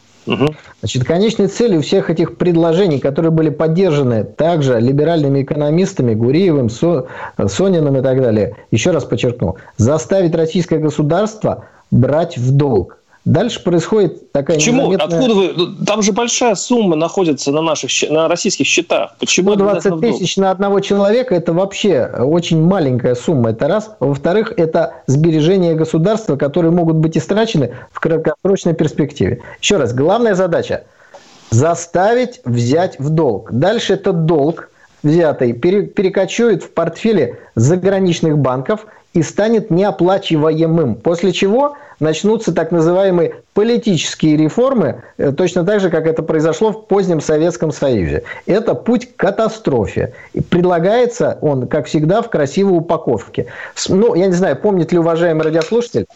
Значит, 0.79 1.03
конечной 1.03 1.47
целью 1.47 1.81
всех 1.81 2.09
этих 2.09 2.37
предложений, 2.37 2.99
которые 2.99 3.31
были 3.31 3.49
поддержаны 3.49 4.23
также 4.23 4.79
либеральными 4.79 5.43
экономистами, 5.43 6.13
Гуриевым, 6.13 6.69
Со, 6.69 7.07
Сониным 7.47 7.97
и 7.97 8.01
так 8.01 8.21
далее, 8.21 8.55
еще 8.71 8.91
раз 8.91 9.03
подчеркну, 9.05 9.55
заставить 9.77 10.35
российское 10.35 10.79
государство 10.79 11.65
брать 11.91 12.37
в 12.37 12.51
долг. 12.55 12.99
Дальше 13.25 13.63
происходит 13.63 14.31
такая 14.31 14.57
Почему? 14.57 14.83
Незаметная... 14.83 15.17
Откуда 15.17 15.33
вы? 15.33 15.53
Ну, 15.55 15.85
там 15.85 16.03
же 16.03 16.13
большая 16.13 16.53
сумма 16.53 16.95
находится 16.95 17.51
на 17.51 17.61
наших 17.61 17.89
на 18.09 18.27
российских 18.27 18.67
счетах. 18.67 19.15
Почему 19.19 19.53
120 19.53 19.99
тысяч 19.99 20.37
на 20.37 20.51
одного 20.51 20.79
человека– 20.79 21.33
это 21.35 21.51
вообще 21.51 22.05
очень 22.19 22.61
маленькая 22.61 23.15
сумма. 23.15 23.49
Это 23.49 23.67
раз. 23.67 23.95
Во-вторых, 23.99 24.53
это 24.57 24.93
сбережения 25.07 25.73
государства, 25.73 26.35
которые 26.35 26.71
могут 26.71 26.97
быть 26.97 27.17
истрачены 27.17 27.73
в 27.91 27.99
краткосрочной 27.99 28.75
перспективе. 28.75 29.41
Еще 29.59 29.77
раз, 29.77 29.93
главная 29.93 30.35
задача– 30.35 30.83
заставить 31.49 32.41
взять 32.45 32.99
в 32.99 33.09
долг. 33.09 33.51
Дальше 33.51 33.93
этот 33.93 34.25
долг 34.25 34.69
взятый 35.01 35.53
перекочует 35.53 36.63
в 36.63 36.71
портфели 36.71 37.39
заграничных 37.55 38.37
банков 38.37 38.85
и 39.15 39.23
станет 39.23 39.71
неоплачиваемым. 39.71 40.95
После 40.95 41.31
чего 41.31 41.77
начнутся 41.99 42.53
так 42.53 42.71
называемые 42.71 43.35
политические 43.53 44.35
реформы, 44.35 45.03
э, 45.17 45.31
точно 45.31 45.65
так 45.65 45.79
же, 45.79 45.89
как 45.89 46.05
это 46.05 46.21
произошло 46.21 46.71
в 46.73 46.85
позднем 46.85 47.21
Советском 47.21 47.71
Союзе. 47.71 48.23
Это 48.45 48.75
путь 48.75 49.07
к 49.07 49.15
катастрофе. 49.15 50.13
И 50.33 50.41
предлагается 50.41 51.37
он, 51.41 51.67
как 51.67 51.87
всегда, 51.87 52.21
в 52.21 52.29
красивой 52.29 52.77
упаковке. 52.77 53.47
Ну, 53.87 54.13
я 54.15 54.27
не 54.27 54.33
знаю, 54.33 54.57
помнит 54.57 54.91
ли 54.91 54.99
уважаемый 54.99 55.43
радиослушатель, 55.43 56.07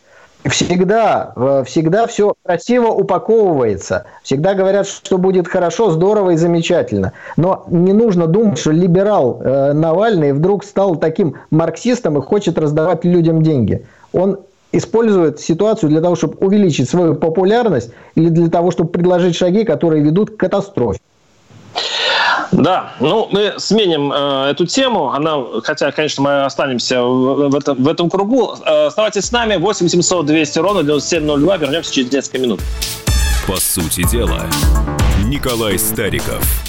всегда, 0.49 1.33
э, 1.35 1.63
всегда 1.65 2.07
все 2.07 2.33
красиво 2.43 2.87
упаковывается. 2.87 4.05
Всегда 4.23 4.53
говорят, 4.53 4.87
что 4.87 5.17
будет 5.17 5.47
хорошо, 5.47 5.91
здорово 5.91 6.31
и 6.31 6.35
замечательно. 6.37 7.13
Но 7.37 7.65
не 7.69 7.93
нужно 7.93 8.27
думать, 8.27 8.57
что 8.57 8.71
либерал 8.71 9.41
э, 9.41 9.73
Навальный 9.73 10.33
вдруг 10.33 10.63
стал 10.63 10.95
таким 10.95 11.35
марксистом 11.51 12.17
и 12.17 12.21
хочет 12.21 12.57
раздавать 12.57 13.05
людям 13.05 13.41
деньги. 13.41 13.85
Он 14.13 14.39
использует 14.71 15.39
ситуацию 15.39 15.89
для 15.89 16.01
того, 16.01 16.15
чтобы 16.15 16.37
увеличить 16.45 16.89
свою 16.89 17.15
популярность 17.15 17.91
или 18.15 18.29
для 18.29 18.49
того, 18.49 18.71
чтобы 18.71 18.89
предложить 18.89 19.35
шаги, 19.35 19.63
которые 19.63 20.03
ведут 20.03 20.31
к 20.31 20.37
катастрофе. 20.37 20.99
Да, 22.51 22.93
ну 22.99 23.27
мы 23.31 23.55
сменим 23.57 24.11
э, 24.11 24.51
эту 24.51 24.65
тему. 24.65 25.11
Она, 25.11 25.37
хотя, 25.63 25.91
конечно, 25.91 26.23
мы 26.23 26.45
останемся 26.45 27.01
в, 27.01 27.49
в, 27.49 27.55
этом, 27.55 27.83
в 27.83 27.87
этом 27.87 28.09
кругу. 28.09 28.55
Э, 28.65 28.87
оставайтесь 28.87 29.25
с 29.25 29.31
нами. 29.31 29.57
8 29.57 29.87
700 29.87 30.25
200 30.25 30.59
ровно 30.59 30.83
9702. 30.83 31.57
Вернемся 31.57 31.93
через 31.93 32.11
несколько 32.11 32.39
минут. 32.39 32.61
По 33.47 33.57
сути 33.57 34.07
дела, 34.07 34.41
Николай 35.25 35.77
Стариков. 35.77 36.68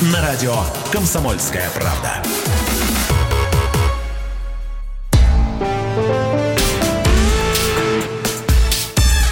на 0.00 0.22
радио 0.22 0.54
«Комсомольская 0.92 1.68
правда». 1.70 2.22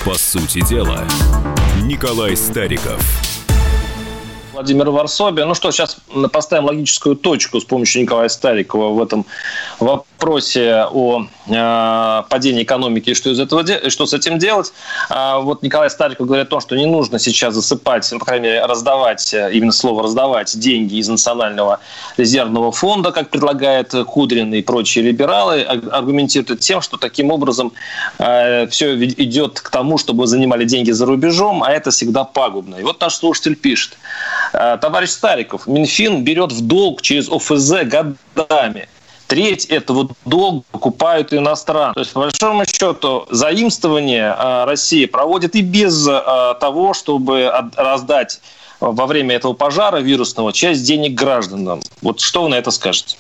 По 0.05 0.15
сути 0.15 0.67
дела, 0.67 1.05
Николай 1.83 2.37
Стариков. 2.37 3.01
Владимир 4.53 4.91
Варсоби. 4.91 5.43
Ну 5.43 5.55
что, 5.55 5.71
сейчас 5.71 5.99
поставим 6.33 6.65
логическую 6.65 7.15
точку 7.15 7.61
с 7.61 7.65
помощью 7.65 8.03
Николая 8.03 8.29
Старикова 8.29 8.93
в 8.93 9.03
этом 9.03 9.25
вопросе 9.81 10.87
о 10.91 11.27
э, 11.47 12.23
падении 12.29 12.63
экономики 12.63 13.11
и 13.11 13.15
что, 13.15 13.31
из 13.31 13.39
этого, 13.39 13.65
что 13.91 14.07
с 14.07 14.15
этим 14.15 14.39
делать. 14.39 14.73
А 15.11 15.39
вот 15.39 15.63
Николай 15.63 15.91
Стариков 15.91 16.27
говорит 16.27 16.47
о 16.47 16.51
том, 16.51 16.61
что 16.61 16.77
не 16.77 16.87
нужно 16.87 17.19
сейчас 17.19 17.55
засыпать, 17.55 18.09
ну, 18.13 18.19
по 18.19 18.25
крайней 18.25 18.49
мере, 18.49 18.65
раздавать, 18.65 19.35
именно 19.35 19.73
слово 19.73 20.05
раздавать 20.05 20.59
деньги 20.59 20.97
из 20.97 21.09
Национального 21.09 21.81
резервного 22.17 22.73
фонда, 22.73 23.13
как 23.13 23.31
предлагает 23.31 23.95
Кудрин 24.07 24.53
и 24.55 24.63
прочие 24.63 25.05
либералы, 25.05 25.63
аргументируют 25.63 26.61
тем, 26.61 26.81
что 26.81 26.97
таким 26.97 27.31
образом 27.31 27.73
э, 28.19 28.67
все 28.69 28.97
идет 28.97 29.61
к 29.61 29.71
тому, 29.71 29.99
чтобы 29.99 30.27
занимали 30.27 30.65
деньги 30.65 30.91
за 30.91 31.07
рубежом, 31.07 31.63
а 31.63 31.71
это 31.71 31.91
всегда 31.91 32.25
пагубно. 32.25 32.77
И 32.77 32.83
вот 32.83 33.01
наш 33.01 33.15
слушатель 33.15 33.57
пишет. 33.57 33.99
Э, 34.53 34.79
товарищ 34.81 35.11
Стариков, 35.11 35.67
Минфин 35.67 36.25
берет 36.25 36.53
в 36.53 36.67
долг 36.67 37.03
через 37.03 37.29
ОФЗ 37.29 37.85
годами 38.35 38.89
треть 39.27 39.67
этого 39.67 40.09
долга 40.25 40.63
покупают 40.71 41.33
иностранцы. 41.33 41.95
То 41.95 42.01
есть, 42.01 42.13
по 42.13 42.21
большому 42.21 42.65
счету, 42.67 43.27
заимствование 43.31 44.35
э, 44.37 44.65
России 44.65 45.07
проводит 45.07 45.55
и 45.57 45.63
без 45.63 46.07
э, 46.07 46.55
того, 46.61 46.95
чтобы 46.95 47.51
раздать 47.77 48.41
во 48.81 49.07
время 49.07 49.37
этого 49.37 49.55
пожара 49.55 49.99
вирусного 49.99 50.53
часть 50.53 50.85
денег 50.85 51.15
гражданам. 51.15 51.81
Вот 52.03 52.21
что 52.21 52.43
вы 52.43 52.51
на 52.51 52.57
это 52.57 52.71
скажете? 52.71 53.17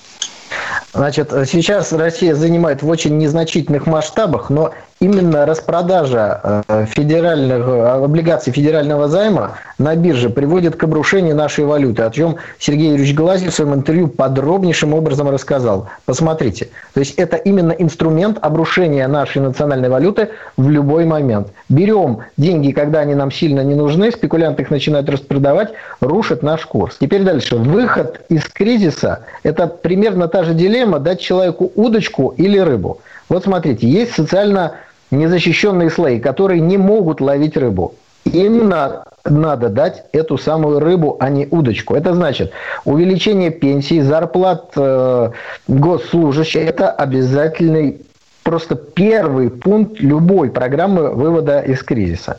Значит, 0.92 1.30
сейчас 1.50 1.92
Россия 1.92 2.34
занимает 2.34 2.82
в 2.82 2.88
очень 2.88 3.18
незначительных 3.18 3.86
масштабах, 3.86 4.50
но 4.50 4.72
именно 5.00 5.44
распродажа 5.44 6.62
э, 6.68 6.86
федеральных 6.86 7.66
э, 7.66 8.04
облигаций 8.04 8.52
федерального 8.52 9.08
займа 9.08 9.58
на 9.78 9.94
бирже 9.94 10.30
приводит 10.30 10.76
к 10.76 10.84
обрушению 10.84 11.36
нашей 11.36 11.64
валюты, 11.64 12.02
о 12.02 12.10
чем 12.10 12.36
Сергей 12.58 12.90
Юрьевич 12.90 13.14
Глазьев 13.14 13.52
в 13.52 13.54
своем 13.54 13.74
интервью 13.74 14.08
подробнейшим 14.08 14.94
образом 14.94 15.28
рассказал. 15.28 15.88
Посмотрите. 16.06 16.68
То 16.94 17.00
есть 17.00 17.14
это 17.14 17.36
именно 17.36 17.72
инструмент 17.72 18.38
обрушения 18.40 19.06
нашей 19.06 19.42
национальной 19.42 19.88
валюты 19.88 20.30
в 20.56 20.68
любой 20.68 21.04
момент. 21.04 21.48
Берем 21.68 22.20
деньги, 22.36 22.72
когда 22.72 23.00
они 23.00 23.14
нам 23.14 23.30
сильно 23.30 23.60
не 23.60 23.74
нужны, 23.74 24.10
спекулянты 24.10 24.62
их 24.62 24.70
начинают 24.70 25.08
распродавать, 25.10 25.72
рушат 26.00 26.42
наш 26.42 26.64
курс. 26.64 26.96
Теперь 26.98 27.22
дальше. 27.22 27.56
Выход 27.56 28.22
из 28.28 28.44
кризиса– 28.44 29.24
это 29.42 29.66
примерно 29.66 30.28
та 30.28 30.44
же 30.44 30.54
дилемма 30.54 31.00
дать 31.00 31.20
человеку 31.20 31.70
удочку 31.74 32.34
или 32.36 32.58
рыбу. 32.58 33.00
Вот 33.28 33.44
смотрите, 33.44 33.88
есть 33.88 34.12
социально 34.12 34.72
незащищенные 35.10 35.90
слои, 35.90 36.20
которые 36.20 36.60
не 36.60 36.78
могут 36.78 37.20
ловить 37.20 37.56
рыбу. 37.56 37.94
Им 38.24 38.68
на, 38.68 39.04
надо 39.24 39.68
дать 39.68 40.04
эту 40.12 40.36
самую 40.36 40.80
рыбу, 40.80 41.16
а 41.20 41.30
не 41.30 41.46
удочку. 41.46 41.94
Это 41.94 42.12
значит 42.12 42.52
увеличение 42.84 43.50
пенсий, 43.50 44.00
зарплат 44.00 44.72
э, 44.76 45.30
госслужащих. 45.68 46.62
Это 46.68 46.90
обязательный 46.90 48.00
просто 48.42 48.76
первый 48.76 49.50
пункт 49.50 50.00
любой 50.00 50.50
программы 50.50 51.10
вывода 51.10 51.60
из 51.60 51.82
кризиса. 51.82 52.38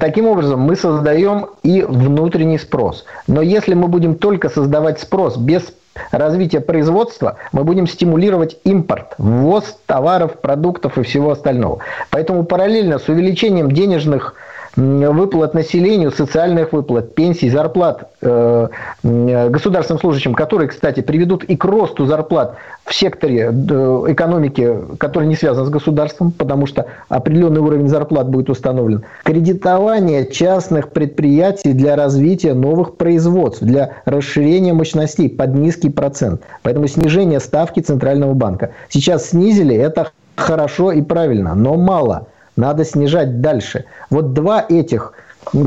Таким 0.00 0.26
образом, 0.26 0.60
мы 0.60 0.74
создаем 0.74 1.46
и 1.62 1.82
внутренний 1.82 2.58
спрос. 2.58 3.04
Но 3.28 3.40
если 3.40 3.74
мы 3.74 3.86
будем 3.86 4.16
только 4.16 4.48
создавать 4.48 5.00
спрос 5.00 5.36
без 5.36 5.62
развития 6.10 6.60
производства, 6.60 7.36
мы 7.52 7.64
будем 7.64 7.86
стимулировать 7.86 8.58
импорт, 8.64 9.14
ввоз 9.18 9.78
товаров, 9.86 10.40
продуктов 10.40 10.98
и 10.98 11.02
всего 11.02 11.30
остального. 11.32 11.78
Поэтому 12.10 12.44
параллельно 12.44 12.98
с 12.98 13.08
увеличением 13.08 13.72
денежных 13.72 14.34
выплат 14.78 15.54
населению, 15.54 16.12
социальных 16.12 16.72
выплат, 16.72 17.14
пенсий, 17.14 17.50
зарплат 17.50 18.10
э, 18.22 18.68
государственным 19.02 20.00
служащим, 20.00 20.34
которые, 20.34 20.68
кстати, 20.68 21.00
приведут 21.00 21.42
и 21.44 21.56
к 21.56 21.64
росту 21.64 22.06
зарплат 22.06 22.56
в 22.84 22.94
секторе 22.94 23.46
экономики, 23.48 24.76
который 24.98 25.26
не 25.26 25.34
связан 25.34 25.66
с 25.66 25.68
государством, 25.68 26.30
потому 26.30 26.66
что 26.66 26.86
определенный 27.08 27.60
уровень 27.60 27.88
зарплат 27.88 28.28
будет 28.28 28.50
установлен. 28.50 29.02
Кредитование 29.24 30.26
частных 30.30 30.90
предприятий 30.90 31.72
для 31.72 31.96
развития 31.96 32.54
новых 32.54 32.96
производств, 32.96 33.62
для 33.62 33.94
расширения 34.04 34.74
мощностей 34.74 35.28
под 35.28 35.54
низкий 35.54 35.90
процент. 35.90 36.42
Поэтому 36.62 36.86
снижение 36.86 37.40
ставки 37.40 37.80
Центрального 37.80 38.34
банка. 38.34 38.70
Сейчас 38.88 39.30
снизили, 39.30 39.74
это 39.74 40.12
хорошо 40.36 40.92
и 40.92 41.02
правильно, 41.02 41.56
но 41.56 41.74
мало– 41.74 42.28
надо 42.58 42.84
снижать 42.84 43.40
дальше. 43.40 43.84
Вот 44.10 44.34
два 44.34 44.64
этих 44.68 45.12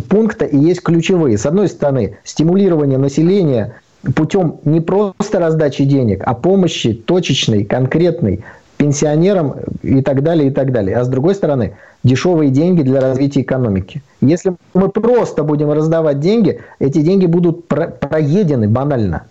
пункта 0.09 0.45
и 0.45 0.57
есть 0.57 0.83
ключевые. 0.83 1.37
С 1.37 1.45
одной 1.45 1.69
стороны, 1.69 2.17
стимулирование 2.25 2.97
населения 2.97 3.75
путем 4.13 4.59
не 4.65 4.81
просто 4.81 5.39
раздачи 5.39 5.85
денег, 5.85 6.21
а 6.25 6.33
помощи 6.33 6.93
точечной, 6.93 7.63
конкретной 7.63 8.43
пенсионерам 8.75 9.55
и 9.81 10.01
так 10.01 10.21
далее, 10.21 10.49
и 10.49 10.51
так 10.51 10.73
далее. 10.73 10.97
А 10.97 11.05
с 11.05 11.07
другой 11.07 11.35
стороны, 11.35 11.77
дешевые 12.03 12.51
деньги 12.51 12.81
для 12.81 12.99
развития 12.99 13.41
экономики. 13.41 14.03
Если 14.19 14.55
мы 14.73 14.89
просто 14.89 15.43
будем 15.43 15.71
раздавать 15.71 16.19
деньги, 16.19 16.59
эти 16.79 16.99
деньги 17.01 17.25
будут 17.25 17.69
про 17.69 17.87
проедены 17.87 18.67
банально. 18.67 19.27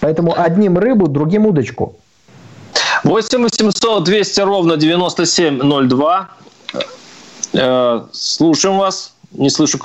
Поэтому 0.00 0.34
одним 0.36 0.78
рыбу, 0.78 1.06
другим 1.06 1.46
удочку. 1.46 1.94
8 3.04 3.42
800 3.42 4.02
200 4.02 4.40
ровно 4.40 4.76
9702. 4.76 6.28
Э, 7.52 8.06
слушаем 8.12 8.78
вас. 8.78 9.14
Не 9.32 9.50
слышу. 9.50 9.78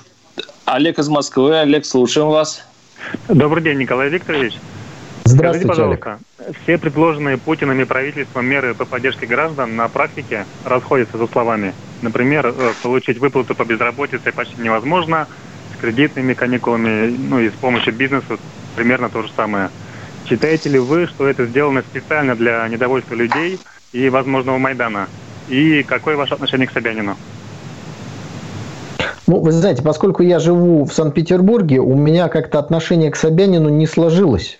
Олег 0.65 0.99
из 0.99 1.09
Москвы. 1.09 1.59
Олег, 1.59 1.85
слушаем 1.85 2.29
вас. 2.29 2.63
Добрый 3.27 3.63
день, 3.63 3.77
Николай 3.79 4.09
Викторович. 4.09 4.53
Здравствуйте, 5.25 5.65
Скажите, 5.65 5.67
пожалуйста, 5.67 6.19
Олег. 6.39 6.57
все 6.63 6.77
предложенные 6.77 7.37
Путиным 7.37 7.79
и 7.79 7.85
правительством 7.85 8.45
меры 8.45 8.73
по 8.73 8.85
поддержке 8.85 9.25
граждан 9.25 9.75
на 9.75 9.87
практике 9.87 10.45
расходятся 10.65 11.17
за 11.17 11.27
словами. 11.27 11.73
Например, 12.01 12.47
э, 12.47 12.73
получить 12.81 13.19
выплату 13.19 13.55
по 13.55 13.63
безработице 13.63 14.31
почти 14.31 14.59
невозможно, 14.61 15.27
с 15.75 15.81
кредитными 15.81 16.33
каникулами, 16.33 17.15
ну 17.15 17.39
и 17.39 17.49
с 17.49 17.53
помощью 17.53 17.93
бизнеса 17.93 18.37
примерно 18.75 19.09
то 19.09 19.21
же 19.21 19.29
самое. 19.35 19.69
Считаете 20.27 20.69
ли 20.69 20.79
вы, 20.79 21.07
что 21.07 21.27
это 21.27 21.45
сделано 21.45 21.81
специально 21.81 22.35
для 22.35 22.67
недовольства 22.67 23.15
людей 23.15 23.59
и 23.91 24.09
возможного 24.09 24.57
Майдана? 24.57 25.07
И 25.47 25.83
какое 25.83 26.15
ваше 26.15 26.33
отношение 26.35 26.67
к 26.67 26.71
Собянину? 26.71 27.17
Ну, 29.29 29.41
вы 29.41 29.51
знаете, 29.51 29.83
поскольку 29.83 30.23
я 30.23 30.39
живу 30.39 30.85
в 30.85 30.91
Санкт-Петербурге, 30.91 31.81
у 31.81 31.93
меня 31.93 32.29
как-то 32.29 32.57
отношение 32.57 33.11
к 33.11 33.15
Собянину 33.15 33.69
не 33.69 33.85
сложилось. 33.85 34.57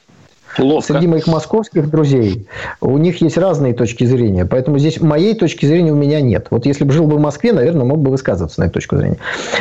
Ловко. 0.58 0.94
Среди 0.94 1.08
моих 1.08 1.28
московских 1.28 1.90
друзей 1.90 2.48
у 2.82 2.98
них 2.98 3.22
есть 3.22 3.38
разные 3.38 3.74
точки 3.74 4.04
зрения. 4.06 4.46
Поэтому 4.46 4.80
здесь 4.80 5.00
моей 5.00 5.36
точки 5.36 5.66
зрения 5.66 5.92
у 5.92 5.96
меня 5.96 6.22
нет. 6.22 6.48
Вот 6.50 6.66
если 6.66 6.84
бы 6.84 6.92
жил 6.92 7.06
бы 7.06 7.18
в 7.18 7.20
Москве, 7.20 7.54
наверное, 7.54 7.86
мог 7.86 8.00
бы 8.00 8.12
высказываться 8.12 8.60
на 8.60 8.66
эту 8.66 8.74
точку 8.74 8.98
зрения. 8.98 9.18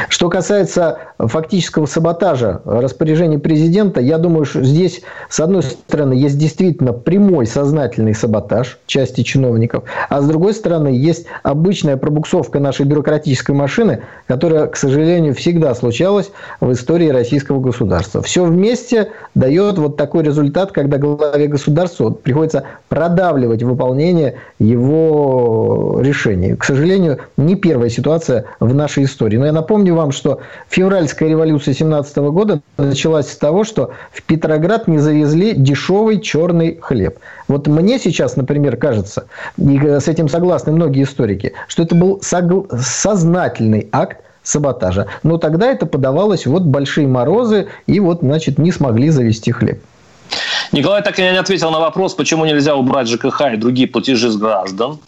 Что 0.09 0.29
касается 0.29 0.98
фактического 1.18 1.87
саботажа 1.87 2.62
распоряжений 2.64 3.38
президента, 3.38 4.01
я 4.01 4.18
думаю, 4.18 4.44
что 4.44 4.62
здесь, 4.62 5.03
с 5.29 5.40
одной 5.40 5.62
стороны, 5.62 6.14
есть 6.14 6.38
действительно 6.38 6.92
прямой 6.92 7.46
сознательный 7.46 8.14
саботаж 8.14 8.79
части 8.87 9.22
чиновников, 9.22 9.85
а 10.09 10.20
с 10.20 10.27
другой 10.27 10.55
стороны, 10.55 10.88
есть 10.88 11.27
обычная 11.42 11.96
пробуксовка 11.96 12.61
нашей 12.61 12.87
бюрократической 12.87 13.53
машины, 13.53 14.03
которая, 14.27 14.66
к 14.66 14.77
сожалению, 14.77 15.35
всегда 15.35 15.74
случалась 15.74 16.31
в 16.61 16.72
истории 16.72 17.09
российского 17.09 17.61
государства. 17.61 18.22
Все 18.22 18.44
вместе 18.44 19.11
дает 19.35 19.79
вот 19.79 19.96
такой 19.96 20.22
результат, 20.22 20.72
когда 20.79 20.99
главе 20.99 21.49
государства 21.49 22.11
приходится 22.11 22.62
продавливать 22.88 23.64
выполнение 23.64 24.37
его 24.61 25.99
решений. 26.01 26.55
К 26.55 26.62
сожалению, 26.62 27.19
не 27.37 27.57
первая 27.57 27.91
ситуация 27.91 28.45
в 28.61 28.73
нашей 28.73 29.03
истории. 29.03 29.38
Но 29.38 29.47
я 29.47 29.51
напомню 29.51 29.97
вам, 29.97 30.12
что 30.12 30.38
февральская 30.69 31.29
революция 31.29 31.75
17 31.75 32.17
года 32.19 32.61
началась 32.77 33.29
с 33.29 33.37
того, 33.37 33.64
что 33.64 33.91
в 34.12 34.23
Петроград 34.23 34.87
не 34.87 34.99
завезли 34.99 35.53
дешевый 35.53 36.21
черный 36.21 36.79
хлеб. 36.81 37.19
Вот 37.49 37.67
мне 37.67 37.99
сейчас, 37.99 38.37
например, 38.37 38.77
кажется, 38.77 39.27
и 39.57 39.81
с 39.81 40.07
этим 40.07 40.29
согласны 40.29 40.71
многие 40.71 41.03
историки, 41.03 41.55
что 41.67 41.83
это 41.83 41.97
был 41.97 42.21
сознательный 42.23 43.88
акт 43.91 44.19
саботажа. 44.45 45.09
Но 45.25 45.38
тогда 45.38 45.73
это 45.73 45.87
подавалось 45.87 46.47
вот 46.47 46.62
большие 46.62 47.09
морозы, 47.09 47.67
и 47.88 47.99
вот, 47.99 48.21
значит, 48.21 48.59
не 48.59 48.71
смогли 48.71 49.11
завести 49.11 49.51
хлеб. 49.51 49.81
Николай 50.72 51.02
так 51.02 51.18
и 51.18 51.22
не 51.22 51.38
ответил 51.38 51.70
на 51.70 51.81
вопрос, 51.81 52.14
почему 52.14 52.44
нельзя 52.44 52.74
убрать 52.76 53.09
ЖКХ 53.09 53.52
и 53.54 53.57
другие 53.57 53.88
платежи 53.88 54.31
с 54.31 54.37
граждан. 54.37 54.98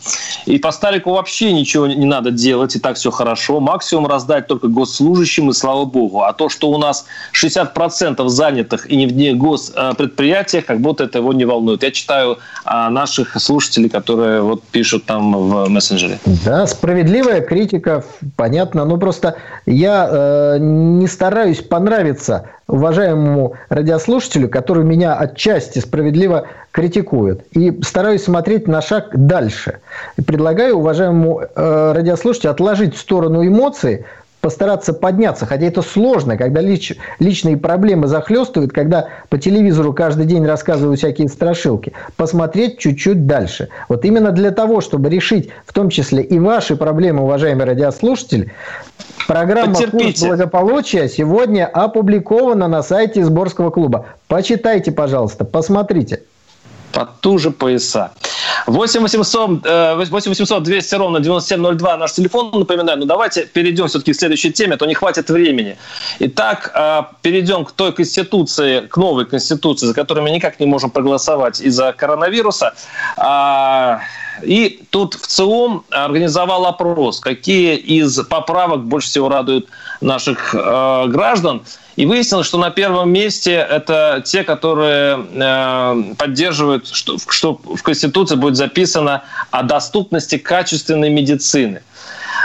И 0.46 0.58
по 0.58 0.72
Сталику 0.72 1.12
вообще 1.12 1.52
ничего 1.52 1.86
не 1.86 2.06
надо 2.06 2.30
делать, 2.30 2.76
и 2.76 2.78
так 2.78 2.96
все 2.96 3.10
хорошо. 3.10 3.60
Максимум 3.60 4.06
раздать 4.06 4.46
только 4.46 4.68
госслужащим, 4.68 5.50
и 5.50 5.52
слава 5.52 5.84
богу. 5.84 6.22
А 6.22 6.32
то, 6.32 6.48
что 6.48 6.70
у 6.70 6.78
нас 6.78 7.06
60% 7.34 8.26
занятых 8.28 8.90
и 8.90 8.96
не 8.96 9.32
в 9.32 9.38
госпредприятиях, 9.38 10.64
как 10.64 10.80
будто 10.80 11.04
это 11.04 11.18
его 11.18 11.32
не 11.32 11.44
волнует. 11.44 11.82
Я 11.82 11.90
читаю 11.90 12.38
а, 12.64 12.90
наших 12.90 13.40
слушателей, 13.40 13.88
которые 13.88 14.40
вот 14.40 14.62
пишут 14.62 15.04
там 15.04 15.32
в 15.32 15.68
мессенджере. 15.68 16.18
Да, 16.44 16.66
справедливая 16.66 17.40
критика, 17.42 18.04
понятно. 18.36 18.84
Ну, 18.84 18.96
просто 18.98 19.36
я 19.66 20.08
э, 20.10 20.58
не 20.58 21.06
стараюсь 21.06 21.60
понравиться 21.60 22.46
уважаемому 22.70 23.54
радиослушателю, 23.68 24.48
который 24.48 24.84
меня 24.84 25.14
отчасти 25.14 25.78
справедливо 25.78 26.46
критикует. 26.70 27.44
И 27.52 27.80
стараюсь 27.82 28.24
смотреть 28.24 28.68
на 28.68 28.80
шаг 28.80 29.08
дальше. 29.12 29.80
И 30.16 30.22
предлагаю 30.22 30.76
уважаемому 30.76 31.40
э, 31.42 31.92
радиослушателю 31.92 32.52
отложить 32.52 32.94
в 32.94 32.98
сторону 32.98 33.46
эмоции, 33.46 34.06
постараться 34.40 34.92
подняться, 34.92 35.46
хотя 35.46 35.66
это 35.66 35.82
сложно, 35.82 36.36
когда 36.36 36.60
лич, 36.60 36.96
личные 37.18 37.56
проблемы 37.56 38.06
захлестывают, 38.06 38.72
когда 38.72 39.08
по 39.28 39.38
телевизору 39.38 39.92
каждый 39.92 40.26
день 40.26 40.46
рассказывают 40.46 40.98
всякие 40.98 41.28
страшилки, 41.28 41.92
посмотреть 42.16 42.78
чуть-чуть 42.78 43.26
дальше. 43.26 43.68
Вот 43.88 44.04
именно 44.04 44.32
для 44.32 44.50
того, 44.50 44.80
чтобы 44.80 45.10
решить 45.10 45.50
в 45.66 45.72
том 45.72 45.90
числе 45.90 46.22
и 46.22 46.38
ваши 46.38 46.76
проблемы, 46.76 47.22
уважаемый 47.22 47.66
радиослушатель, 47.66 48.52
программа 49.26 49.74
«Курс 49.74 50.22
благополучия» 50.22 51.08
сегодня 51.08 51.66
опубликована 51.66 52.68
на 52.68 52.82
сайте 52.82 53.24
Сборского 53.24 53.70
клуба. 53.70 54.06
Почитайте, 54.26 54.92
пожалуйста, 54.92 55.44
посмотрите. 55.44 56.22
Потуже 56.92 57.50
пояса. 57.50 58.10
8 58.70 59.00
800, 59.00 59.66
8 59.96 60.12
800 60.12 60.62
200 60.62 60.94
ровно 60.94 61.20
9702 61.20 61.96
наш 61.96 62.12
телефон, 62.12 62.50
напоминаю. 62.52 62.98
Но 62.98 63.04
давайте 63.04 63.46
перейдем 63.46 63.88
все-таки 63.88 64.12
к 64.12 64.16
следующей 64.16 64.52
теме, 64.52 64.74
а 64.74 64.76
то 64.76 64.86
не 64.86 64.94
хватит 64.94 65.28
времени. 65.30 65.76
Итак, 66.20 66.70
э, 66.74 67.02
перейдем 67.22 67.64
к 67.64 67.72
той 67.72 67.92
конституции, 67.92 68.80
к 68.80 68.96
новой 68.96 69.26
конституции, 69.26 69.86
за 69.86 69.94
которую 69.94 70.24
мы 70.24 70.30
никак 70.30 70.60
не 70.60 70.66
можем 70.66 70.90
проголосовать 70.90 71.60
из-за 71.60 71.92
коронавируса. 71.92 72.74
А, 73.16 74.00
и 74.42 74.84
тут 74.90 75.14
в 75.14 75.26
ЦИОМ 75.26 75.84
организовал 75.90 76.66
опрос, 76.66 77.20
какие 77.20 77.76
из 77.76 78.20
поправок 78.24 78.84
больше 78.84 79.08
всего 79.08 79.28
радуют 79.28 79.68
наших 80.00 80.54
э, 80.54 81.06
граждан. 81.08 81.62
И 82.00 82.06
выяснилось, 82.06 82.46
что 82.46 82.56
на 82.56 82.70
первом 82.70 83.12
месте 83.12 83.52
это 83.52 84.22
те, 84.24 84.42
которые 84.42 85.22
э, 85.34 86.14
поддерживают, 86.16 86.88
что, 86.88 87.18
что 87.28 87.60
в 87.62 87.82
Конституции 87.82 88.36
будет 88.36 88.56
записано 88.56 89.24
о 89.50 89.62
доступности 89.64 90.38
качественной 90.38 91.10
медицины. 91.10 91.82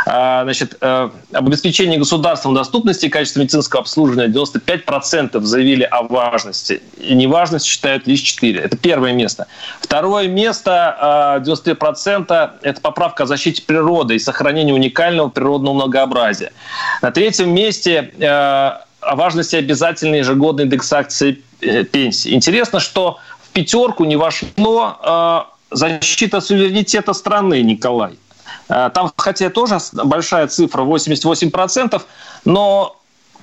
А, 0.05 0.43
значит, 0.43 0.75
э, 0.81 1.09
об 1.31 1.47
обеспечении 1.47 1.97
государством 1.97 2.53
доступности 2.53 3.05
и 3.05 3.09
качества 3.09 3.39
медицинского 3.39 3.81
обслуживания 3.83 4.27
95% 4.27 5.39
заявили 5.41 5.83
о 5.83 6.03
важности. 6.03 6.81
И 6.99 7.15
неважность 7.15 7.65
считают 7.65 8.07
лишь 8.07 8.19
4. 8.19 8.59
Это 8.59 8.75
первое 8.75 9.13
место. 9.13 9.47
Второе 9.79 10.27
место, 10.27 11.41
93%, 11.45 12.25
э, 12.61 12.69
это 12.69 12.81
поправка 12.81 13.23
о 13.23 13.25
защите 13.25 13.61
природы 13.61 14.15
и 14.15 14.19
сохранении 14.19 14.73
уникального 14.73 15.29
природного 15.29 15.75
многообразия. 15.75 16.51
На 17.01 17.11
третьем 17.11 17.51
месте 17.51 18.11
э, 18.19 18.71
о 19.05 19.15
важности 19.15 19.55
обязательной 19.55 20.19
ежегодной 20.19 20.65
индексации 20.65 21.41
пенсии. 21.91 22.33
Интересно, 22.33 22.79
что 22.79 23.19
в 23.41 23.49
пятерку 23.49 24.05
не 24.05 24.15
вошло 24.15 25.47
защита 25.71 26.41
суверенитета 26.41 27.13
страны, 27.13 27.61
Николай. 27.61 28.17
Э, 28.69 28.89
там, 28.93 29.11
хотя 29.17 29.49
тоже 29.49 29.77
большая 29.93 30.47
цифра, 30.47 30.83
88%, 30.83 32.01
но 32.45 32.95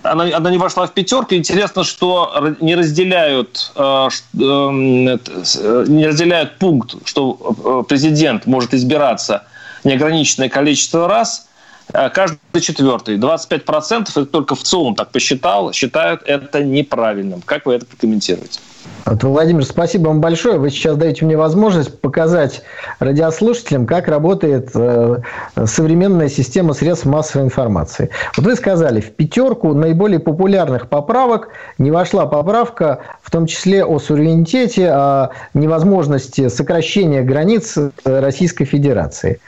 она, 0.02 0.36
она 0.36 0.50
не 0.50 0.58
вошла 0.58 0.86
в 0.86 0.92
пятерку. 0.92 1.34
Интересно, 1.34 1.84
что 1.84 2.54
не 2.60 2.74
разделяют, 2.74 3.72
э, 3.76 4.08
эм, 4.34 5.04
не 5.04 6.06
разделяют 6.06 6.58
пункт, 6.58 6.94
что 7.04 7.36
э, 7.64 7.88
президент 7.88 8.46
может 8.46 8.74
избираться 8.74 9.44
неограниченное 9.84 10.48
количество 10.48 11.08
раз. 11.08 11.48
Каждый 11.92 12.38
четвертый, 12.60 13.18
25%, 13.18 14.08
это 14.10 14.26
только 14.26 14.54
в 14.54 14.62
ЦИОМ 14.62 14.94
так 14.94 15.12
посчитал, 15.12 15.72
считают 15.72 16.22
это 16.24 16.64
неправильным. 16.64 17.42
Как 17.42 17.66
вы 17.66 17.74
это 17.74 17.84
прокомментируете? 17.84 18.60
Вот, 19.04 19.22
Владимир, 19.24 19.64
спасибо 19.64 20.08
вам 20.08 20.20
большое. 20.20 20.58
Вы 20.58 20.70
сейчас 20.70 20.96
даете 20.96 21.24
мне 21.24 21.36
возможность 21.36 22.00
показать 22.00 22.62
радиослушателям, 22.98 23.86
как 23.86 24.08
работает 24.08 24.70
э, 24.74 25.18
современная 25.64 26.28
система 26.28 26.72
средств 26.72 27.06
массовой 27.06 27.44
информации. 27.44 28.10
Вот 28.36 28.46
вы 28.46 28.54
сказали, 28.54 29.00
в 29.00 29.10
пятерку 29.10 29.74
наиболее 29.74 30.20
популярных 30.20 30.88
поправок 30.88 31.48
не 31.78 31.90
вошла 31.90 32.26
поправка, 32.26 33.00
в 33.22 33.30
том 33.30 33.46
числе 33.46 33.84
о 33.84 33.98
суверенитете, 33.98 34.90
о 34.90 35.30
невозможности 35.52 36.48
сокращения 36.48 37.22
границ 37.22 37.76
э, 37.76 37.90
Российской 38.04 38.64
Федерации. 38.64 39.40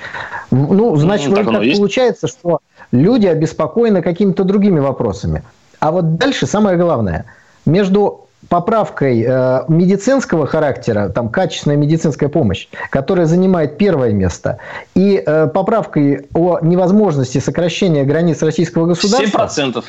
Ну, 0.51 0.97
значит, 0.97 1.29
ну, 1.29 1.37
так, 1.37 1.47
так 1.47 1.63
получается, 1.77 2.27
что 2.27 2.59
люди 2.91 3.27
обеспокоены 3.27 4.03
какими-то 4.03 4.45
другими 4.45 4.81
вопросами. 4.81 5.43
А 5.79 5.93
вот 5.93 6.17
дальше 6.17 6.47
самое 6.47 6.77
главное. 6.77 7.27
Между 7.67 8.24
поправкой 8.55 9.25
э, 9.27 9.65
медицинского 9.67 10.47
характера, 10.47 11.09
там 11.09 11.29
качественная 11.29 11.77
медицинская 11.77 12.29
помощь, 12.29 12.69
которая 12.89 13.27
занимает 13.27 13.79
первое 13.79 14.13
место, 14.13 14.59
и 14.95 15.21
э, 15.27 15.49
поправкой 15.49 16.29
о 16.35 16.61
невозможности 16.63 17.39
сокращения 17.39 18.05
границ 18.05 18.43
российского 18.43 18.87
государства... 18.87 19.51
7%. 19.53 19.83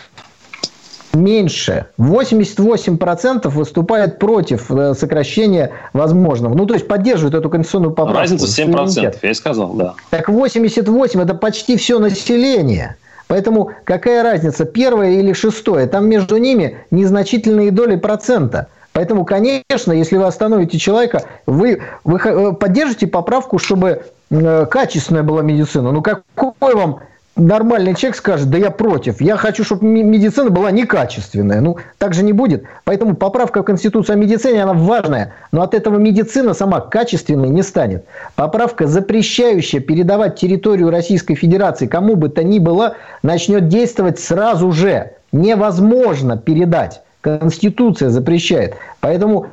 Меньше. 1.13 1.86
88% 1.99 3.49
выступает 3.49 4.17
против 4.17 4.71
э, 4.71 4.95
сокращения 4.95 5.69
возможного. 5.93 6.56
Ну, 6.56 6.65
то 6.65 6.73
есть 6.73 6.88
поддерживают 6.88 7.36
эту 7.36 7.51
конституционную 7.51 7.93
поправку. 7.93 8.19
Разница 8.19 8.63
7%, 8.63 9.15
я 9.21 9.30
и 9.30 9.34
сказал, 9.36 9.73
да. 9.73 9.93
Так 10.10 10.28
88% 10.28 11.21
это 11.21 11.36
почти 11.36 11.78
все 11.78 11.99
население. 11.99 12.97
Поэтому 13.27 13.71
какая 13.83 14.23
разница, 14.23 14.65
первое 14.65 15.11
или 15.11 15.33
шестое? 15.33 15.88
Там 15.88 16.07
между 16.07 16.38
ними 16.38 16.77
незначительные 16.91 17.71
доли 17.71 17.95
процента. 17.95 18.67
Поэтому, 18.93 19.25
конечно, 19.25 19.91
если 19.91 20.17
вы 20.17 20.25
остановите 20.25 20.77
человека, 20.77 21.23
вы, 21.45 21.81
вы 22.03 22.17
э, 22.17 22.53
поддержите 22.53 23.07
поправку, 23.07 23.57
чтобы 23.57 24.03
э, 24.29 24.65
качественная 24.67 25.23
была 25.23 25.41
медицина. 25.41 25.91
Ну 25.91 26.01
какой 26.01 26.75
вам 26.75 26.99
нормальный 27.35 27.95
человек 27.95 28.15
скажет, 28.17 28.49
да 28.49 28.57
я 28.57 28.71
против, 28.71 29.21
я 29.21 29.37
хочу, 29.37 29.63
чтобы 29.63 29.85
медицина 29.85 30.49
была 30.49 30.71
некачественная. 30.71 31.61
Ну, 31.61 31.77
так 31.97 32.13
же 32.13 32.23
не 32.23 32.33
будет. 32.33 32.63
Поэтому 32.83 33.15
поправка 33.15 33.61
в 33.61 33.65
Конституцию 33.65 34.15
о 34.15 34.17
медицине, 34.17 34.63
она 34.63 34.73
важная, 34.73 35.33
но 35.51 35.61
от 35.61 35.73
этого 35.73 35.97
медицина 35.97 36.53
сама 36.53 36.79
качественной 36.79 37.49
не 37.49 37.63
станет. 37.63 38.05
Поправка, 38.35 38.87
запрещающая 38.87 39.79
передавать 39.79 40.37
территорию 40.37 40.89
Российской 40.89 41.35
Федерации 41.35 41.87
кому 41.87 42.15
бы 42.15 42.29
то 42.29 42.43
ни 42.43 42.59
было, 42.59 42.95
начнет 43.23 43.67
действовать 43.67 44.19
сразу 44.19 44.71
же. 44.71 45.11
Невозможно 45.31 46.37
передать. 46.37 47.01
Конституция 47.19 48.09
запрещает. 48.09 48.75
Поэтому 49.01 49.47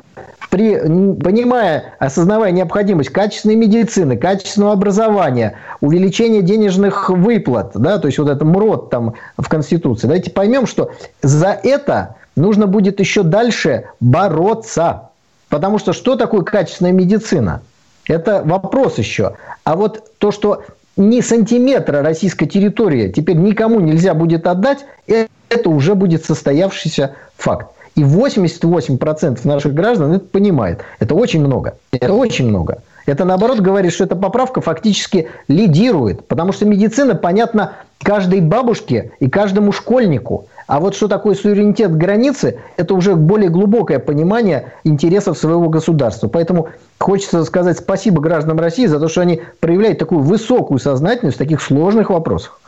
при, 0.52 0.76
понимая, 1.14 1.94
осознавая 1.98 2.50
необходимость 2.50 3.08
качественной 3.08 3.54
медицины, 3.54 4.18
качественного 4.18 4.74
образования, 4.74 5.54
увеличения 5.80 6.42
денежных 6.42 7.08
выплат, 7.08 7.70
да, 7.74 7.96
то 7.96 8.06
есть 8.06 8.18
вот 8.18 8.28
это 8.28 8.44
МРОД 8.44 8.90
там 8.90 9.14
в 9.38 9.48
Конституции, 9.48 10.06
давайте 10.06 10.30
поймем, 10.30 10.66
что 10.66 10.90
за 11.22 11.58
это 11.62 12.16
нужно 12.36 12.66
будет 12.66 13.00
еще 13.00 13.22
дальше 13.22 13.84
бороться. 13.98 15.08
Потому 15.48 15.78
что 15.78 15.94
что 15.94 16.16
такое 16.16 16.42
качественная 16.42 16.92
медицина? 16.92 17.62
Это 18.06 18.42
вопрос 18.44 18.98
еще. 18.98 19.36
А 19.64 19.74
вот 19.74 20.04
то, 20.18 20.32
что 20.32 20.64
ни 20.98 21.22
сантиметра 21.22 22.02
российской 22.02 22.44
территории 22.44 23.10
теперь 23.10 23.36
никому 23.36 23.80
нельзя 23.80 24.12
будет 24.12 24.46
отдать, 24.46 24.84
это 25.06 25.70
уже 25.70 25.94
будет 25.94 26.26
состоявшийся 26.26 27.14
факт. 27.38 27.68
И 27.94 28.02
88% 28.02 29.40
наших 29.46 29.74
граждан 29.74 30.12
это 30.12 30.24
понимает. 30.24 30.80
Это 30.98 31.14
очень 31.14 31.40
много. 31.40 31.74
Это 31.90 32.12
очень 32.12 32.48
много. 32.48 32.82
Это, 33.04 33.24
наоборот, 33.24 33.60
говорит, 33.60 33.92
что 33.92 34.04
эта 34.04 34.16
поправка 34.16 34.60
фактически 34.60 35.28
лидирует. 35.48 36.26
Потому 36.26 36.52
что 36.52 36.64
медицина 36.64 37.14
понятна 37.14 37.72
каждой 38.02 38.40
бабушке 38.40 39.12
и 39.20 39.28
каждому 39.28 39.72
школьнику. 39.72 40.46
А 40.66 40.80
вот 40.80 40.94
что 40.94 41.08
такое 41.08 41.34
суверенитет 41.34 41.94
границы, 41.94 42.58
это 42.76 42.94
уже 42.94 43.14
более 43.14 43.50
глубокое 43.50 43.98
понимание 43.98 44.72
интересов 44.84 45.36
своего 45.36 45.68
государства. 45.68 46.28
Поэтому 46.28 46.68
хочется 46.98 47.44
сказать 47.44 47.78
спасибо 47.78 48.22
гражданам 48.22 48.58
России 48.58 48.86
за 48.86 48.98
то, 48.98 49.08
что 49.08 49.20
они 49.20 49.42
проявляют 49.60 49.98
такую 49.98 50.22
высокую 50.22 50.78
сознательность 50.78 51.36
в 51.36 51.38
таких 51.38 51.60
сложных 51.60 52.10
вопросах. 52.10 52.61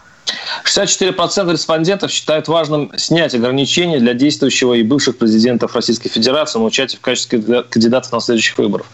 64% 0.65 1.53
респондентов 1.53 2.11
считают 2.11 2.49
важным 2.49 2.91
снять 2.97 3.35
ограничения 3.35 3.99
для 3.99 4.15
действующего 4.15 4.75
и 4.75 4.83
бывших 4.83 5.19
президентов 5.19 5.75
Российской 5.75 6.09
Федерации 6.09 6.59
на 6.59 6.65
участие 6.65 6.99
в 6.99 7.03
качестве 7.03 7.63
кандидатов 7.63 8.13
на 8.13 8.21
следующих 8.21 8.59
выборах. 8.59 8.87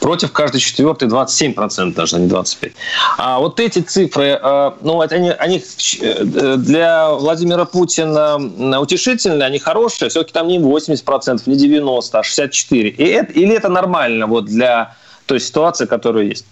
Против 0.00 0.32
каждый 0.32 0.60
четвертый 0.60 1.08
27%, 1.08 1.94
даже 1.94 2.16
а 2.16 2.18
не 2.18 2.28
25%. 2.28 2.72
А 3.18 3.38
вот 3.38 3.60
эти 3.60 3.80
цифры, 3.80 4.38
э, 4.40 4.70
ну, 4.82 5.00
они, 5.00 5.30
они 5.30 5.62
э, 6.00 6.24
для 6.56 7.10
Владимира 7.10 7.64
Путина 7.64 8.36
утешительные, 8.80 9.46
они 9.46 9.58
хорошие, 9.58 10.08
все-таки 10.08 10.32
там 10.32 10.48
не 10.48 10.58
80%, 10.58 11.42
не 11.46 11.56
90%, 11.56 12.10
а 12.12 12.20
64%. 12.20 12.88
И 12.88 13.04
это, 13.04 13.32
или 13.32 13.54
это 13.54 13.68
нормально 13.68 14.26
вот 14.26 14.46
для 14.46 14.94
той 15.26 15.40
ситуации, 15.40 15.86
которая 15.86 16.24
есть? 16.24 16.46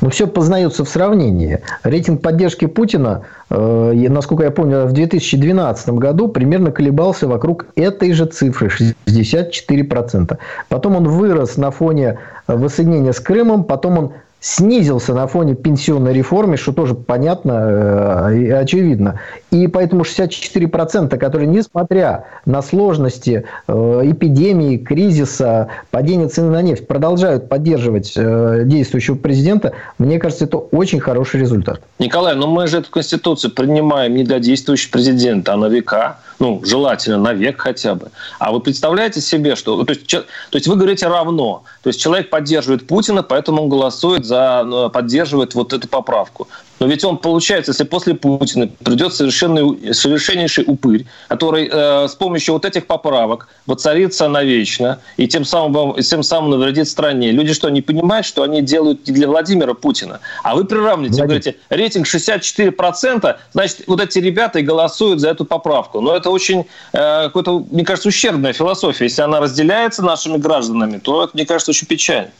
Но 0.00 0.10
все 0.10 0.26
познается 0.26 0.84
в 0.84 0.88
сравнении. 0.88 1.60
Рейтинг 1.82 2.22
поддержки 2.22 2.66
Путина, 2.66 3.22
э, 3.50 4.08
насколько 4.08 4.44
я 4.44 4.50
помню, 4.50 4.86
в 4.86 4.92
2012 4.92 5.88
году 5.90 6.28
примерно 6.28 6.72
колебался 6.72 7.26
вокруг 7.26 7.66
этой 7.76 8.12
же 8.12 8.26
цифры 8.26 8.68
64%. 8.68 10.38
Потом 10.68 10.96
он 10.96 11.08
вырос 11.08 11.56
на 11.56 11.70
фоне 11.70 12.18
воссоединения 12.46 13.12
с 13.12 13.20
Крымом, 13.20 13.64
потом 13.64 13.98
он 13.98 14.12
снизился 14.44 15.14
на 15.14 15.26
фоне 15.26 15.54
пенсионной 15.54 16.12
реформы, 16.12 16.58
что 16.58 16.72
тоже 16.72 16.94
понятно 16.94 18.28
э, 18.30 18.36
и 18.36 18.50
очевидно. 18.50 19.18
И 19.50 19.68
поэтому 19.68 20.02
64%, 20.02 21.16
которые, 21.16 21.48
несмотря 21.48 22.26
на 22.44 22.60
сложности 22.60 23.44
э, 23.66 24.00
эпидемии, 24.04 24.76
кризиса, 24.76 25.68
падения 25.90 26.28
цены 26.28 26.50
на 26.50 26.60
нефть, 26.60 26.86
продолжают 26.86 27.48
поддерживать 27.48 28.12
э, 28.16 28.64
действующего 28.66 29.14
президента, 29.14 29.72
мне 29.96 30.18
кажется, 30.18 30.44
это 30.44 30.58
очень 30.58 31.00
хороший 31.00 31.40
результат. 31.40 31.80
Николай, 31.98 32.34
но 32.34 32.46
ну 32.46 32.52
мы 32.52 32.66
же 32.66 32.80
эту 32.80 32.90
Конституцию 32.90 33.50
принимаем 33.50 34.14
не 34.14 34.24
для 34.24 34.40
действующего 34.40 34.92
президента, 34.92 35.54
а 35.54 35.56
на 35.56 35.68
века 35.70 36.18
ну, 36.38 36.60
желательно 36.64 37.18
на 37.18 37.32
век 37.32 37.60
хотя 37.60 37.94
бы. 37.94 38.10
А 38.38 38.52
вы 38.52 38.60
представляете 38.60 39.20
себе, 39.20 39.56
что... 39.56 39.84
То 39.84 39.92
есть, 39.92 40.06
то 40.06 40.24
есть 40.52 40.66
вы 40.66 40.76
говорите 40.76 41.06
равно. 41.06 41.64
То 41.82 41.88
есть 41.88 42.00
человек 42.00 42.30
поддерживает 42.30 42.86
Путина, 42.86 43.22
поэтому 43.22 43.62
он 43.62 43.68
голосует 43.68 44.24
за... 44.24 44.62
Ну, 44.64 44.90
поддерживает 44.90 45.54
вот 45.54 45.72
эту 45.72 45.88
поправку. 45.88 46.48
Но 46.80 46.86
ведь 46.86 47.04
он, 47.04 47.18
получается, 47.18 47.72
если 47.72 47.84
после 47.84 48.14
Путина 48.14 48.68
придет 48.82 49.14
совершенный, 49.14 49.94
совершеннейший 49.94 50.64
упырь, 50.66 51.06
который 51.28 51.68
э, 51.70 52.08
с 52.08 52.14
помощью 52.14 52.54
вот 52.54 52.64
этих 52.64 52.86
поправок 52.86 53.48
воцарится 53.66 54.28
навечно 54.28 55.00
и 55.16 55.28
тем 55.28 55.44
самым, 55.44 55.94
тем 56.02 56.22
самым 56.22 56.50
навредит 56.50 56.88
стране. 56.88 57.30
Люди 57.30 57.54
что, 57.54 57.68
не 57.68 57.82
понимают, 57.82 58.26
что 58.26 58.42
они 58.42 58.60
делают 58.62 59.06
не 59.06 59.14
для 59.14 59.28
Владимира 59.28 59.74
Путина? 59.74 60.20
А 60.42 60.54
вы 60.54 60.64
приравните, 60.64 61.16
Владимир. 61.16 61.26
говорите, 61.26 61.56
рейтинг 61.70 62.06
64%, 62.06 63.36
значит, 63.52 63.84
вот 63.86 64.00
эти 64.00 64.18
ребята 64.18 64.58
и 64.58 64.62
голосуют 64.62 65.20
за 65.20 65.30
эту 65.30 65.44
поправку. 65.44 66.00
Но 66.00 66.14
это 66.16 66.30
очень, 66.30 66.66
э, 66.92 67.24
какой-то, 67.24 67.64
мне 67.70 67.84
кажется, 67.84 68.08
ущербная 68.08 68.52
философия. 68.52 69.04
Если 69.04 69.22
она 69.22 69.40
разделяется 69.40 70.02
нашими 70.02 70.38
гражданами, 70.38 70.98
то 70.98 71.24
это, 71.24 71.30
мне 71.34 71.46
кажется, 71.46 71.70
очень 71.70 71.86
печально. 71.86 72.30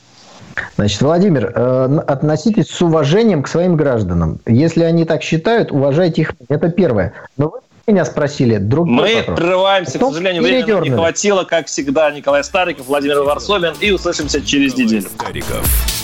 Значит, 0.77 1.01
Владимир, 1.03 1.53
э, 1.55 1.99
относитесь 2.07 2.69
с 2.69 2.83
уважением 2.83 3.43
к 3.43 3.49
своим 3.49 3.77
гражданам. 3.77 4.41
Если 4.47 4.83
они 4.85 5.05
так 5.05 5.23
считают, 5.23 5.73
уважайте 5.73 6.23
их. 6.23 6.33
Это 6.49 6.69
первое. 6.69 7.13
Но 7.37 7.49
вы 7.49 7.59
меня 7.87 8.05
спросили 8.05 8.57
другой 8.57 8.93
Мы 8.93 9.17
вопрос. 9.17 9.39
прерываемся, 9.39 9.93
Потом 9.93 10.11
к 10.11 10.15
сожалению, 10.15 10.43
времени 10.43 10.89
не 10.89 10.91
хватило, 10.91 11.45
как 11.45 11.67
всегда. 11.67 12.11
Николай 12.11 12.43
Стариков, 12.43 12.87
Владимир 12.87 13.23
Варсобин. 13.23 13.75
И 13.81 13.91
услышимся 13.91 14.41
через 14.41 14.77
неделю. 14.77 15.03
Стариков. 15.03 16.04